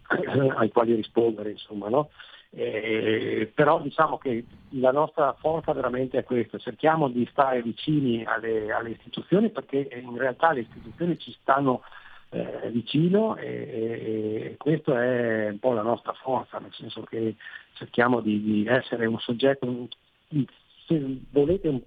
[0.09, 2.11] ai quali rispondere, insomma, no?
[2.51, 8.73] Eh, però diciamo che la nostra forza veramente è questa, cerchiamo di stare vicini alle,
[8.73, 11.83] alle istituzioni perché in realtà le istituzioni ci stanno
[12.31, 17.37] eh, vicino e, e, questo è un po' la nostra forza, nel senso che
[17.75, 19.89] cerchiamo di, di essere un soggetto,
[20.87, 21.83] se volete, un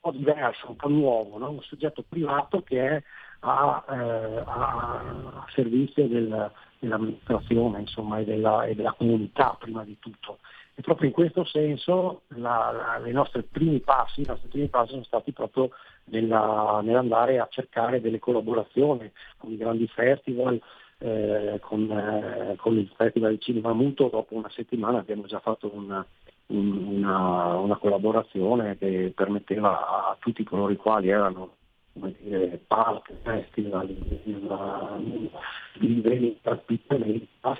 [0.00, 1.50] po' diverso, un po' nuovo, no?
[1.50, 3.02] un soggetto privato che è
[3.44, 10.38] a, eh, a servizio del, dell'amministrazione insomma, e, della, e, della, comunità prima di tutto.
[10.74, 15.70] E proprio in questo senso la, la, i nostri primi passi, sono stati proprio
[16.04, 20.60] nella, nell'andare a cercare delle collaborazioni con i grandi festival,
[20.98, 25.70] eh, con, eh, con, il Festival di Cinema Muto, dopo una settimana abbiamo già fatto
[25.74, 26.04] una,
[26.46, 31.56] una, una collaborazione che permetteva a tutti coloro i quali erano
[31.92, 35.30] dire, park, festival, di
[35.78, 37.58] livelli trasmissione pass,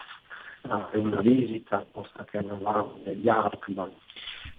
[0.93, 3.93] una visita posta che avevamo negli Artman.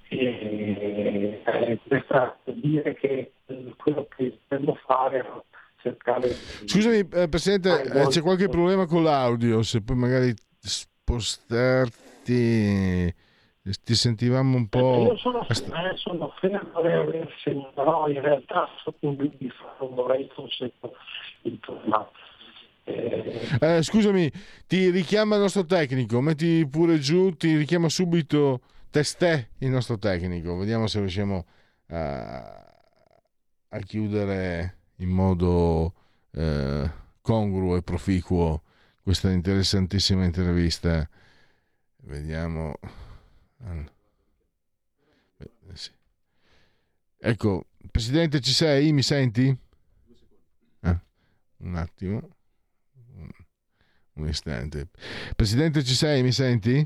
[0.09, 3.31] E eh, questa dire che
[3.77, 5.25] quello che dobbiamo fare è
[5.81, 11.91] cercare Scusami eh, Presidente, eh, c'è qualche problema con l'audio, se puoi magari spostarti
[13.83, 15.07] ti sentivamo un po'...
[15.11, 16.81] Io sono, eh, sono fermo
[17.73, 19.15] però in realtà sotto un
[19.79, 20.71] non vorrei fosse
[21.59, 22.09] problema.
[22.83, 23.39] Eh...
[23.59, 24.29] Eh, scusami,
[24.67, 30.57] ti richiama il nostro tecnico, metti pure giù, ti richiama subito testè il nostro tecnico,
[30.57, 31.45] vediamo se riusciamo
[31.87, 32.65] a,
[33.69, 35.93] a chiudere in modo
[36.31, 36.91] eh,
[37.21, 38.61] congruo e proficuo
[39.01, 41.07] questa interessantissima intervista.
[42.05, 42.75] Vediamo.
[43.65, 43.91] Eh.
[47.25, 48.91] Ecco, Presidente, ci sei?
[48.91, 49.55] Mi senti?
[50.81, 51.01] Ah,
[51.59, 52.29] un attimo.
[54.15, 54.89] Un istante.
[55.35, 56.21] Presidente, ci sei?
[56.21, 56.85] Mi senti?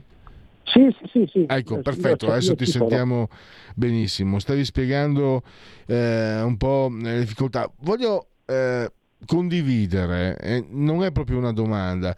[0.63, 1.29] Sì, sì, sì.
[1.31, 1.45] sì.
[1.47, 3.29] Ecco, perfetto, adesso ti sentiamo
[3.75, 4.37] benissimo.
[4.37, 5.41] Stavi spiegando
[5.87, 7.71] eh, un po' le difficoltà.
[7.79, 8.91] Voglio eh,
[9.25, 12.15] condividere, eh, non è proprio una domanda,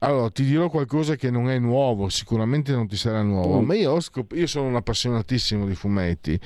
[0.00, 3.64] allora, ti dirò qualcosa che non è nuovo, sicuramente non ti sarà nuovo, mm.
[3.64, 6.38] ma io, scop- io, sono un appassionatissimo di fumetti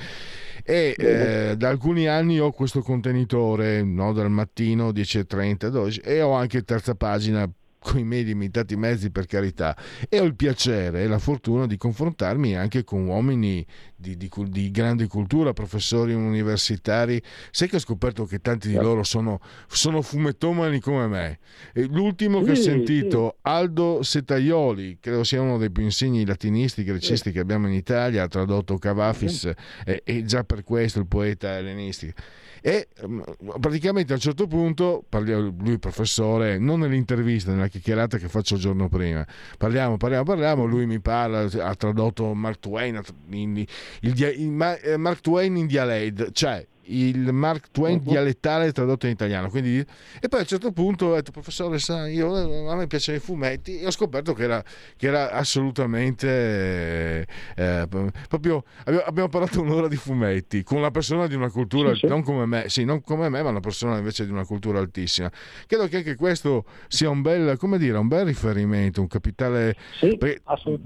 [0.63, 6.33] e eh, da alcuni anni ho questo contenitore no, dal mattino 10.30, 12 e ho
[6.33, 7.47] anche terza pagina
[7.83, 9.77] con i miei limitati mezzi per carità
[10.09, 13.65] e ho il piacere e la fortuna di confrontarmi anche con uomini
[13.95, 17.21] di, di, di, grande cultura, professori universitari.
[17.51, 21.39] Sai che ho scoperto che tanti di loro sono, sono fumettomani come me.
[21.73, 23.37] E l'ultimo che ho sentito.
[23.41, 28.27] Aldo Setaioli, credo sia uno dei più insigni latinisti, grecisti che abbiamo in Italia, ha
[28.27, 29.51] tradotto Cavafis
[29.85, 33.19] e, e già per questo il poeta ellenistico e mm,
[33.59, 38.87] praticamente a un certo punto, lui professore, non nell'intervista, nella chiacchierata che faccio il giorno
[38.87, 43.01] prima, parliamo, parliamo, parliamo, lui mi parla, ha tradotto Mark Twain,
[43.31, 43.67] il,
[43.99, 48.11] il, il, eh, Mark Twain in dialetto, cioè il Mark Twain uh-huh.
[48.11, 49.49] dialettale tradotto in italiano.
[49.49, 53.17] Quindi, e poi a un certo punto ho detto, professore, sa, io, a me piacciono
[53.17, 54.63] i fumetti e ho scoperto che era,
[54.97, 57.87] che era assolutamente eh, eh,
[58.27, 62.05] proprio abbiamo parlato un'ora di fumetti con una persona di una cultura, sì, sì.
[62.07, 65.31] non come me, sì, non come me, ma una persona invece di una cultura altissima.
[65.67, 69.75] Credo che anche questo sia un bel, come dire, un bel riferimento, un capitale.
[69.99, 70.17] Sì,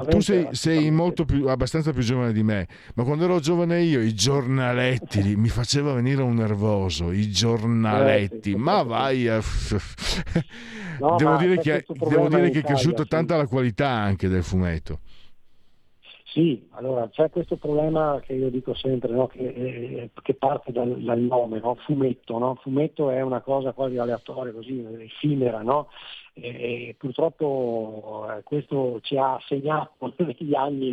[0.10, 4.02] tu sei, sei molto più, abbastanza più giovane di me, ma quando ero giovane io
[4.02, 9.39] i giornaletti mi facevano faceva venire un nervoso, i giornaletti, eh, ma vai a...
[10.99, 13.09] no, devo, ma dire che, devo dire che è cresciuta sì.
[13.09, 14.99] tanta la qualità anche del fumetto.
[16.26, 19.27] Sì, allora c'è questo problema che io dico sempre, no?
[19.27, 21.76] che, eh, che, parte dal, dal nome, no?
[21.85, 22.38] fumetto.
[22.38, 22.59] No?
[22.61, 25.88] Fumetto è una cosa quasi aleatoria, così effimera, no?
[26.34, 26.49] e,
[26.89, 30.91] e purtroppo eh, questo ci ha segnato negli anni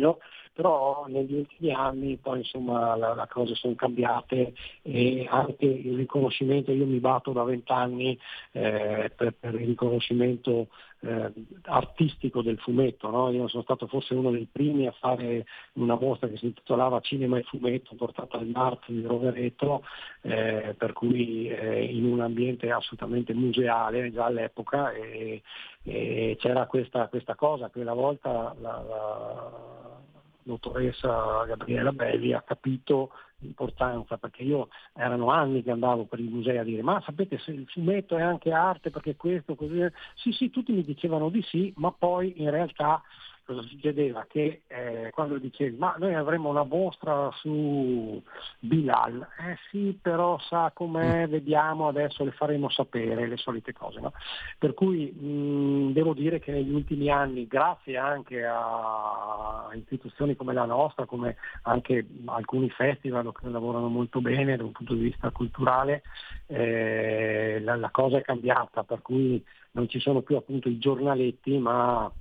[0.55, 6.71] però negli ultimi anni poi insomma la- le cose sono cambiate e anche il riconoscimento,
[6.71, 8.17] io mi batto da vent'anni
[8.53, 10.69] eh, per, per il riconoscimento
[11.01, 11.31] eh,
[11.63, 13.29] artistico del fumetto, no?
[13.31, 17.37] io sono stato forse uno dei primi a fare una mostra che si intitolava Cinema
[17.37, 19.83] e Fumetto portata al Mart di Rovereto,
[20.21, 25.41] eh, per cui eh, in un ambiente assolutamente museale già all'epoca e,
[25.83, 30.03] e c'era questa, questa cosa che una volta la, la
[30.45, 36.57] dottoressa Gabriela Belli ha capito l'importanza perché io erano anni che andavo per i musei
[36.57, 39.81] a dire ma sapete se il fumetto è anche arte perché questo così
[40.13, 43.01] sì sì tutti mi dicevano di sì ma poi in realtà
[43.45, 44.25] cosa succedeva?
[44.27, 48.21] Che eh, quando dicevi ma noi avremo una mostra su
[48.59, 53.99] Bilal, eh sì però sa com'è, vediamo adesso le faremo sapere, le solite cose.
[53.99, 54.13] No?
[54.57, 60.65] Per cui mh, devo dire che negli ultimi anni, grazie anche a istituzioni come la
[60.65, 66.03] nostra, come anche alcuni festival che lavorano molto bene da un punto di vista culturale,
[66.47, 71.57] eh, la, la cosa è cambiata, per cui non ci sono più appunto i giornaletti,
[71.57, 72.11] ma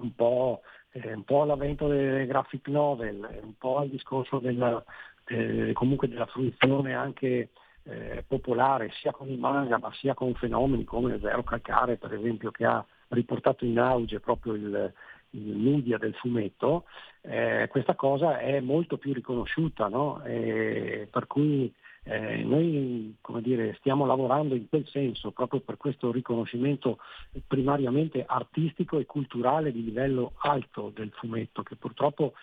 [0.00, 0.62] un po',
[0.92, 4.82] eh, un po' l'avvento delle graphic novel, eh, un po' il discorso della,
[5.26, 7.50] eh, comunque della fruizione anche
[7.84, 12.50] eh, popolare, sia con i manga ma sia con fenomeni come Zero Calcare per esempio
[12.50, 14.92] che ha riportato in auge proprio il,
[15.30, 16.84] il del fumetto,
[17.22, 20.22] eh, questa cosa è molto più riconosciuta, no?
[20.24, 21.72] E per cui
[22.02, 26.98] eh, noi dire, stiamo lavorando in quel senso, proprio per questo riconoscimento
[27.46, 32.34] primariamente artistico e culturale di livello alto del fumetto, che purtroppo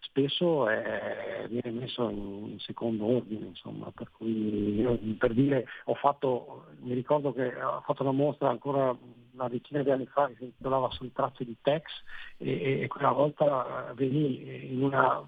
[0.00, 5.94] spesso è- viene messo in, in secondo ordine, insomma, per cui io per dire ho
[5.94, 8.96] fatto, mi ricordo che ho fatto una mostra ancora
[9.36, 11.84] una decina di anni fa che si intitolava sul tracce di Tex
[12.38, 15.22] e, e- e quella volta eh, venì in una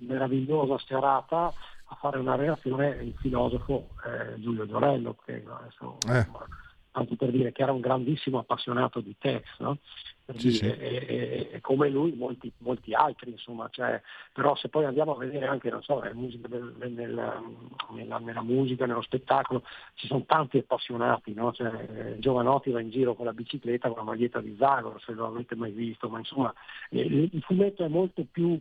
[0.00, 1.54] meravigliosa serata
[1.94, 6.16] a fare una relazione il filosofo eh, Giulio Giorello, che adesso, Eh.
[6.18, 6.46] insomma,
[6.90, 9.78] tanto per dire che era un grandissimo appassionato di Tex, no?
[10.36, 14.00] Sì, dire, E, e- e come lui molti, molti altri, insomma, cioè,
[14.32, 17.42] però se poi andiamo a vedere anche, non so, nella musica, del- nel-
[17.90, 19.64] nella, nella musica, nello spettacolo,
[19.94, 21.52] ci sono tanti appassionati, no?
[21.52, 25.12] Cioè, eh, Giovanotti va in giro con la bicicletta con la maglietta di Zagor, se
[25.12, 26.52] lo avete mai visto, ma insomma
[26.90, 28.58] eh, il, il fumetto è molto più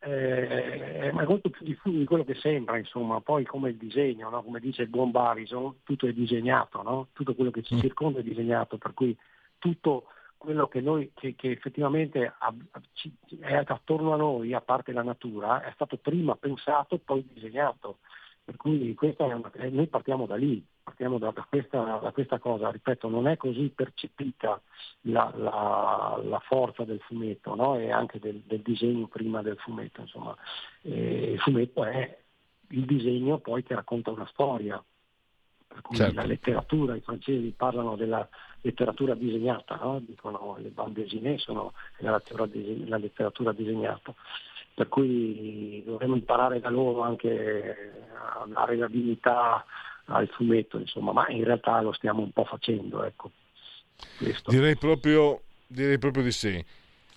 [0.00, 4.42] eh, è molto più diffuso di quello che sembra, insomma, poi come il disegno, no?
[4.42, 7.08] come dice il buon Barison, tutto è disegnato, no?
[7.12, 9.16] tutto quello che ci circonda è disegnato, per cui
[9.58, 10.06] tutto
[10.36, 12.34] quello che noi che, che effettivamente
[13.40, 17.98] è attorno a noi, a parte la natura, è stato prima pensato, poi disegnato.
[18.46, 22.70] Per cui una- eh, noi partiamo da lì, partiamo da, da questa, da questa cosa,
[22.70, 24.62] ripeto, non è così percepita
[25.02, 27.76] la, la- la forza del fumetto no?
[27.76, 30.02] e anche del, del disegno prima del fumetto.
[30.02, 30.36] Insomma.
[30.82, 32.18] E il fumetto è
[32.68, 34.80] il disegno poi che racconta una storia.
[35.66, 36.14] Per cui Certo.
[36.14, 38.26] la letteratura, i francesi parlano della
[38.60, 39.98] letteratura disegnata, no?
[39.98, 44.14] dicono le bande dessinée sono la letteratura disegnata.
[44.76, 49.64] Per cui dovremmo imparare da loro anche a dare la dignità
[50.04, 53.30] al fumetto, insomma, ma in realtà lo stiamo un po' facendo, ecco.
[54.46, 56.62] Direi proprio, direi proprio di sì.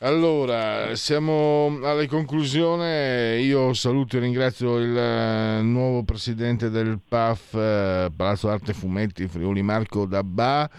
[0.02, 3.40] Allora, siamo alla conclusione.
[3.41, 9.61] Io saluto e ringrazio il eh, nuovo presidente del PAF, eh, Palazzo Arte Fumetti, Friuli
[9.61, 10.69] Marco Dabba.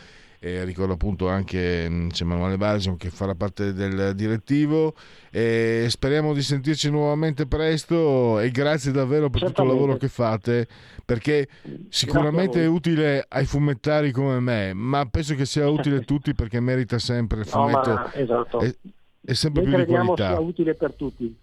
[0.42, 4.94] E ricordo appunto anche mm, c'è Emanuele Balsam che farà parte del direttivo.
[5.30, 10.66] E speriamo di sentirci nuovamente presto e grazie davvero per tutto il lavoro che fate
[11.04, 11.46] perché
[11.90, 16.58] sicuramente è utile ai fumettari come me ma penso che sia utile a tutti perché
[16.60, 18.60] merita sempre il No, fumetto ma, esatto.
[18.60, 18.74] è,
[19.24, 20.28] è sempre Noi più di qualità.
[20.28, 21.36] sia utile per tutti.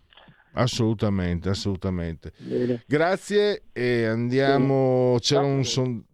[0.54, 2.32] assolutamente assolutamente.
[2.40, 2.84] Bene.
[2.88, 6.06] grazie e andiamo c'era Grazie un son...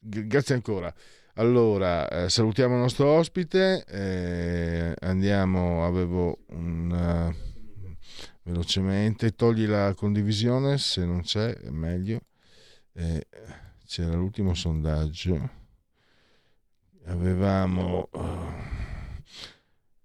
[0.00, 0.94] Grazie ancora
[1.38, 7.96] allora eh, salutiamo il nostro ospite eh, andiamo avevo un eh,
[8.42, 12.20] velocemente togli la condivisione se non c'è è meglio.
[12.92, 13.26] Eh,
[13.86, 15.50] c'era l'ultimo sondaggio.
[17.06, 18.08] Avevamo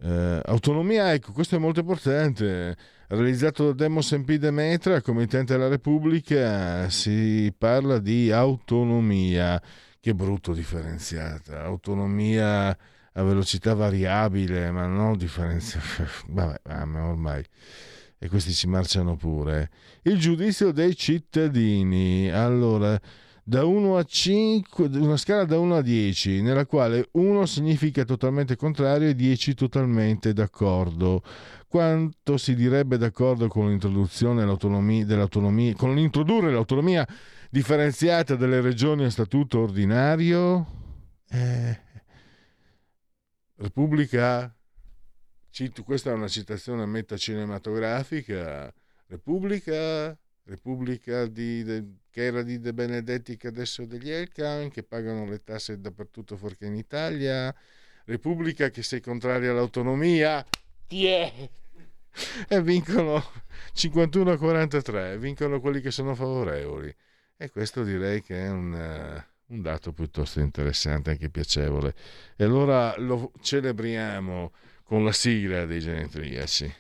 [0.01, 2.77] eh, autonomia ecco questo è molto importante.
[3.07, 9.61] Realizzato da Demos MP Demetra committente della Repubblica si parla di autonomia
[10.03, 11.63] che brutto differenziata.
[11.63, 12.77] Autonomia
[13.13, 17.41] a velocità variabile ma non differenziata vabbè ma ormai
[18.19, 19.69] e questi ci marciano pure.
[20.01, 22.30] Il giudizio dei cittadini.
[22.30, 22.99] Allora
[23.45, 28.57] da 1 a 5, una scala da 1 a 10, nella quale 1 significa totalmente
[28.57, 31.23] contrario e 10 totalmente d'accordo.
[31.65, 37.07] Quanto si direbbe d'accordo con l'introduzione dell'autonomia, dell'autonomia, con l'introdurre l'autonomia
[37.53, 40.65] differenziata delle regioni a statuto ordinario?
[41.30, 41.80] Eh,
[43.57, 44.51] Repubblica,
[45.51, 48.73] cito, questa è una citazione metacinematografica,
[49.05, 54.81] Repubblica, Repubblica di, de- che era di De Benedetti che adesso è degli Elkan, che
[54.81, 57.53] pagano le tasse dappertutto fuorché in Italia,
[58.05, 60.43] Repubblica che sei contraria all'autonomia,
[60.88, 61.49] ti è!
[62.49, 63.23] E vincono
[63.73, 66.91] 51 a 43, vincono quelli che sono favorevoli.
[67.44, 71.94] E questo direi che è un, eh, un dato piuttosto interessante, anche piacevole.
[72.38, 74.53] E allora lo celebriamo
[74.86, 76.74] con la sigla dei genetriaci.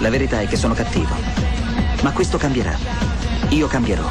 [0.00, 1.14] La verità è che sono cattivo.
[2.02, 2.76] Ma questo cambierà.
[3.48, 4.06] Io cambierò.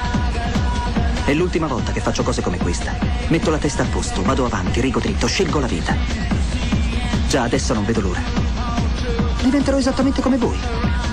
[1.24, 2.96] È l'ultima volta che faccio cose come questa.
[3.28, 5.96] Metto la testa a posto, vado avanti, rigo dritto, scelgo la vita.
[7.28, 8.22] Già adesso non vedo l'ora.
[9.44, 11.13] Diventerò esattamente come voi.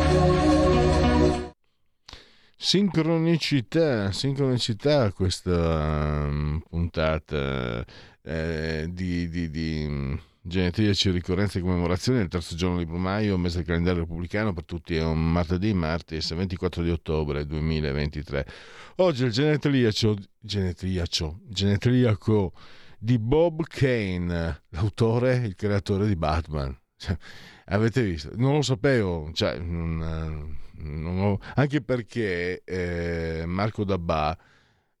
[2.71, 7.85] Sincronicità, sincronicità questa mm, puntata
[8.23, 13.57] eh, di, di, di mm, genetriaci, ricorrenze e commemorazioni del terzo giorno di maio, mese
[13.57, 18.47] del calendario repubblicano, per tutti è un martedì, martes 24 di ottobre 2023.
[18.95, 22.53] Oggi è il genetriaco, genetriaco, genetriaco
[22.97, 26.73] di Bob Kane, l'autore, il creatore di Batman.
[26.95, 27.17] Cioè,
[27.65, 28.31] avete visto?
[28.35, 34.37] Non lo sapevo, cioè, non, non ho- anche perché eh, Marco Dabà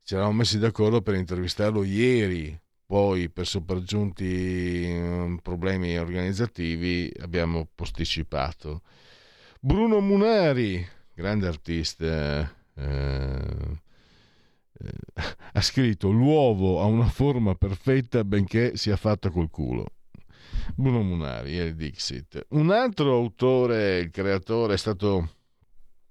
[0.03, 8.81] ci eravamo messi d'accordo per intervistarlo ieri, poi per sopraggiunti eh, problemi organizzativi abbiamo posticipato.
[9.59, 13.79] Bruno Munari, grande artista, eh,
[14.79, 14.93] eh,
[15.53, 19.85] ha scritto l'uovo ha una forma perfetta benché sia fatta col culo.
[20.75, 22.45] Bruno Munari il Dixit.
[22.49, 25.29] Un altro autore, il creatore, è stato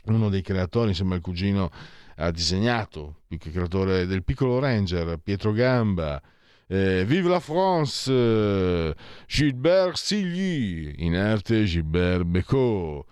[0.06, 1.70] uno dei creatori, insieme al cugino,
[2.16, 6.20] ha disegnato, che creatore del Piccolo Ranger, Pietro Gamba,
[6.66, 8.94] eh, Vive la France, eh,
[9.26, 13.04] Gilbert Silly, in arte Gilbert Becot,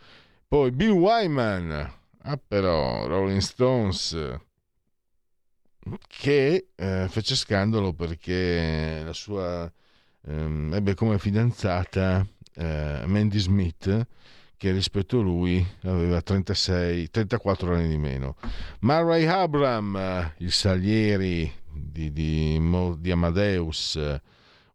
[0.47, 1.93] poi Bill Wyman,
[2.23, 4.17] ah però, Rolling Stones,
[6.07, 9.71] che eh, fece scandalo perché la sua
[10.27, 14.07] ehm, ebbe come fidanzata eh, Mandy Smith
[14.59, 18.37] che rispetto a lui aveva 36, 34 anni di meno.
[18.81, 22.61] Murray Abram, eh, il Salieri di, di,
[22.99, 23.95] di Amadeus,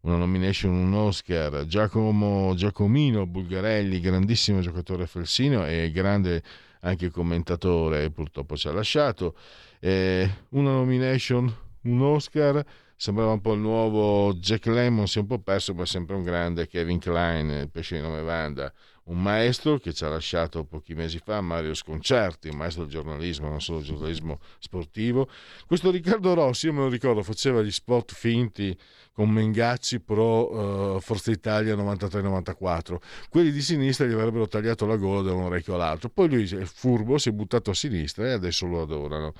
[0.00, 1.66] una nomination, un Oscar.
[1.66, 6.42] Giacomo Giacomino Bulgarelli, grandissimo giocatore felsino e grande
[6.80, 9.36] anche commentatore, purtroppo ci ha lasciato.
[9.80, 12.64] Eh, una nomination, un Oscar.
[13.04, 16.16] Sembrava un po' il nuovo Jack Lemmon, si è un po' perso, ma è sempre
[16.16, 18.72] un grande Kevin Klein, il pesce di nome Vanda
[19.04, 23.50] un maestro che ci ha lasciato pochi mesi fa, Mario Sconcerti, un maestro del giornalismo,
[23.50, 25.28] non solo giornalismo sportivo.
[25.66, 28.74] Questo Riccardo Rossi, io me lo ricordo, faceva gli spot finti
[29.12, 32.96] con Mengacci pro eh, Forza Italia 93-94.
[33.28, 36.08] Quelli di sinistra gli avrebbero tagliato la gola da un orecchio all'altro.
[36.08, 39.34] Poi lui è furbo, si è buttato a sinistra e adesso lo adorano.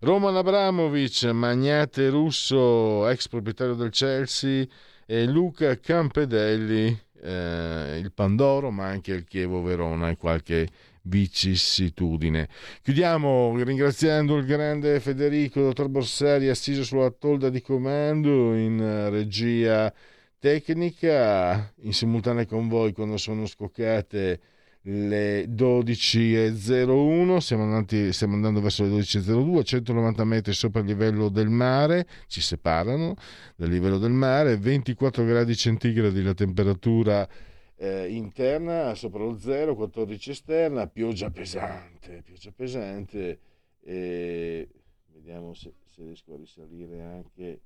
[0.00, 4.64] Roman Abramovic, magnate russo, ex proprietario del Chelsea,
[5.04, 10.68] e Luca Campedelli, eh, il Pandoro, ma anche il Chievo Verona e qualche
[11.02, 12.48] vicissitudine.
[12.82, 19.92] Chiudiamo ringraziando il grande Federico, dottor Borsari, assiso sulla tolda di comando in eh, regia
[20.38, 24.40] tecnica, in simultanea con voi quando sono scoccate
[24.90, 31.50] le 12.01, stiamo, andati- stiamo andando verso le 12.02, 190 metri sopra il livello del
[31.50, 33.14] mare, ci separano
[33.54, 37.28] dal livello del mare, 24 gradi centigradi la temperatura
[37.76, 43.40] eh, interna, sopra lo zero, 14 esterna, pioggia pesante, pioggia pesante,
[43.82, 44.68] e
[45.12, 47.60] vediamo se, se riesco a risalire anche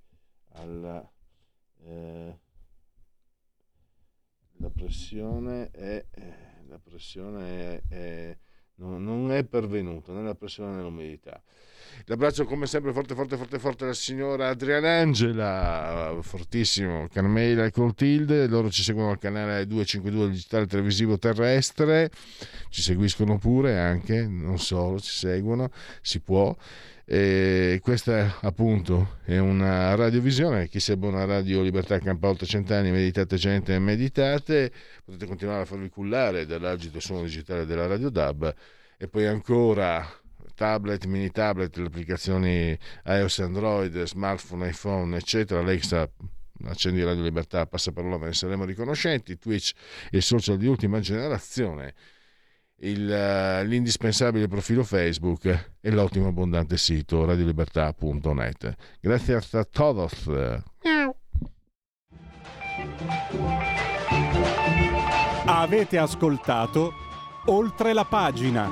[0.54, 1.08] alla...
[1.84, 2.38] eh,
[4.56, 8.36] la pressione è, eh, la pressione è,
[8.76, 11.42] non, non è pervenuto nella pressione e nell'umidità.
[12.06, 18.46] L'abbraccio come sempre forte forte forte forte alla signora Adriana Angela, fortissimo, Carmela e Coltilde,
[18.46, 22.10] loro ci seguono al canale 252 digitale televisivo terrestre,
[22.70, 25.70] ci seguiscono pure anche, non solo, ci seguono,
[26.00, 26.56] si può.
[27.14, 33.36] E questa appunto è una radiovisione, chi segue una radio Libertà Campa 800 anni, meditate
[33.36, 34.72] gente, meditate,
[35.04, 38.54] potete continuare a farvi cullare dall'agito suono digitale della Radio DAB
[38.96, 40.02] e poi ancora
[40.54, 45.60] tablet, mini tablet, le applicazioni iOS, Android, smartphone, iPhone, eccetera.
[45.60, 46.10] Alexa,
[46.64, 49.36] accendi Radio Libertà, passa parola, ve ne saremo riconoscenti.
[49.36, 49.72] Twitch,
[50.12, 51.92] il social di ultima generazione.
[52.84, 58.74] Il, uh, l'indispensabile profilo Facebook e l'ottimo abbondante sito radiolibertà.net.
[59.00, 60.28] Grazie a todos.
[65.44, 66.92] Avete ascoltato
[67.46, 68.68] oltre la pagina.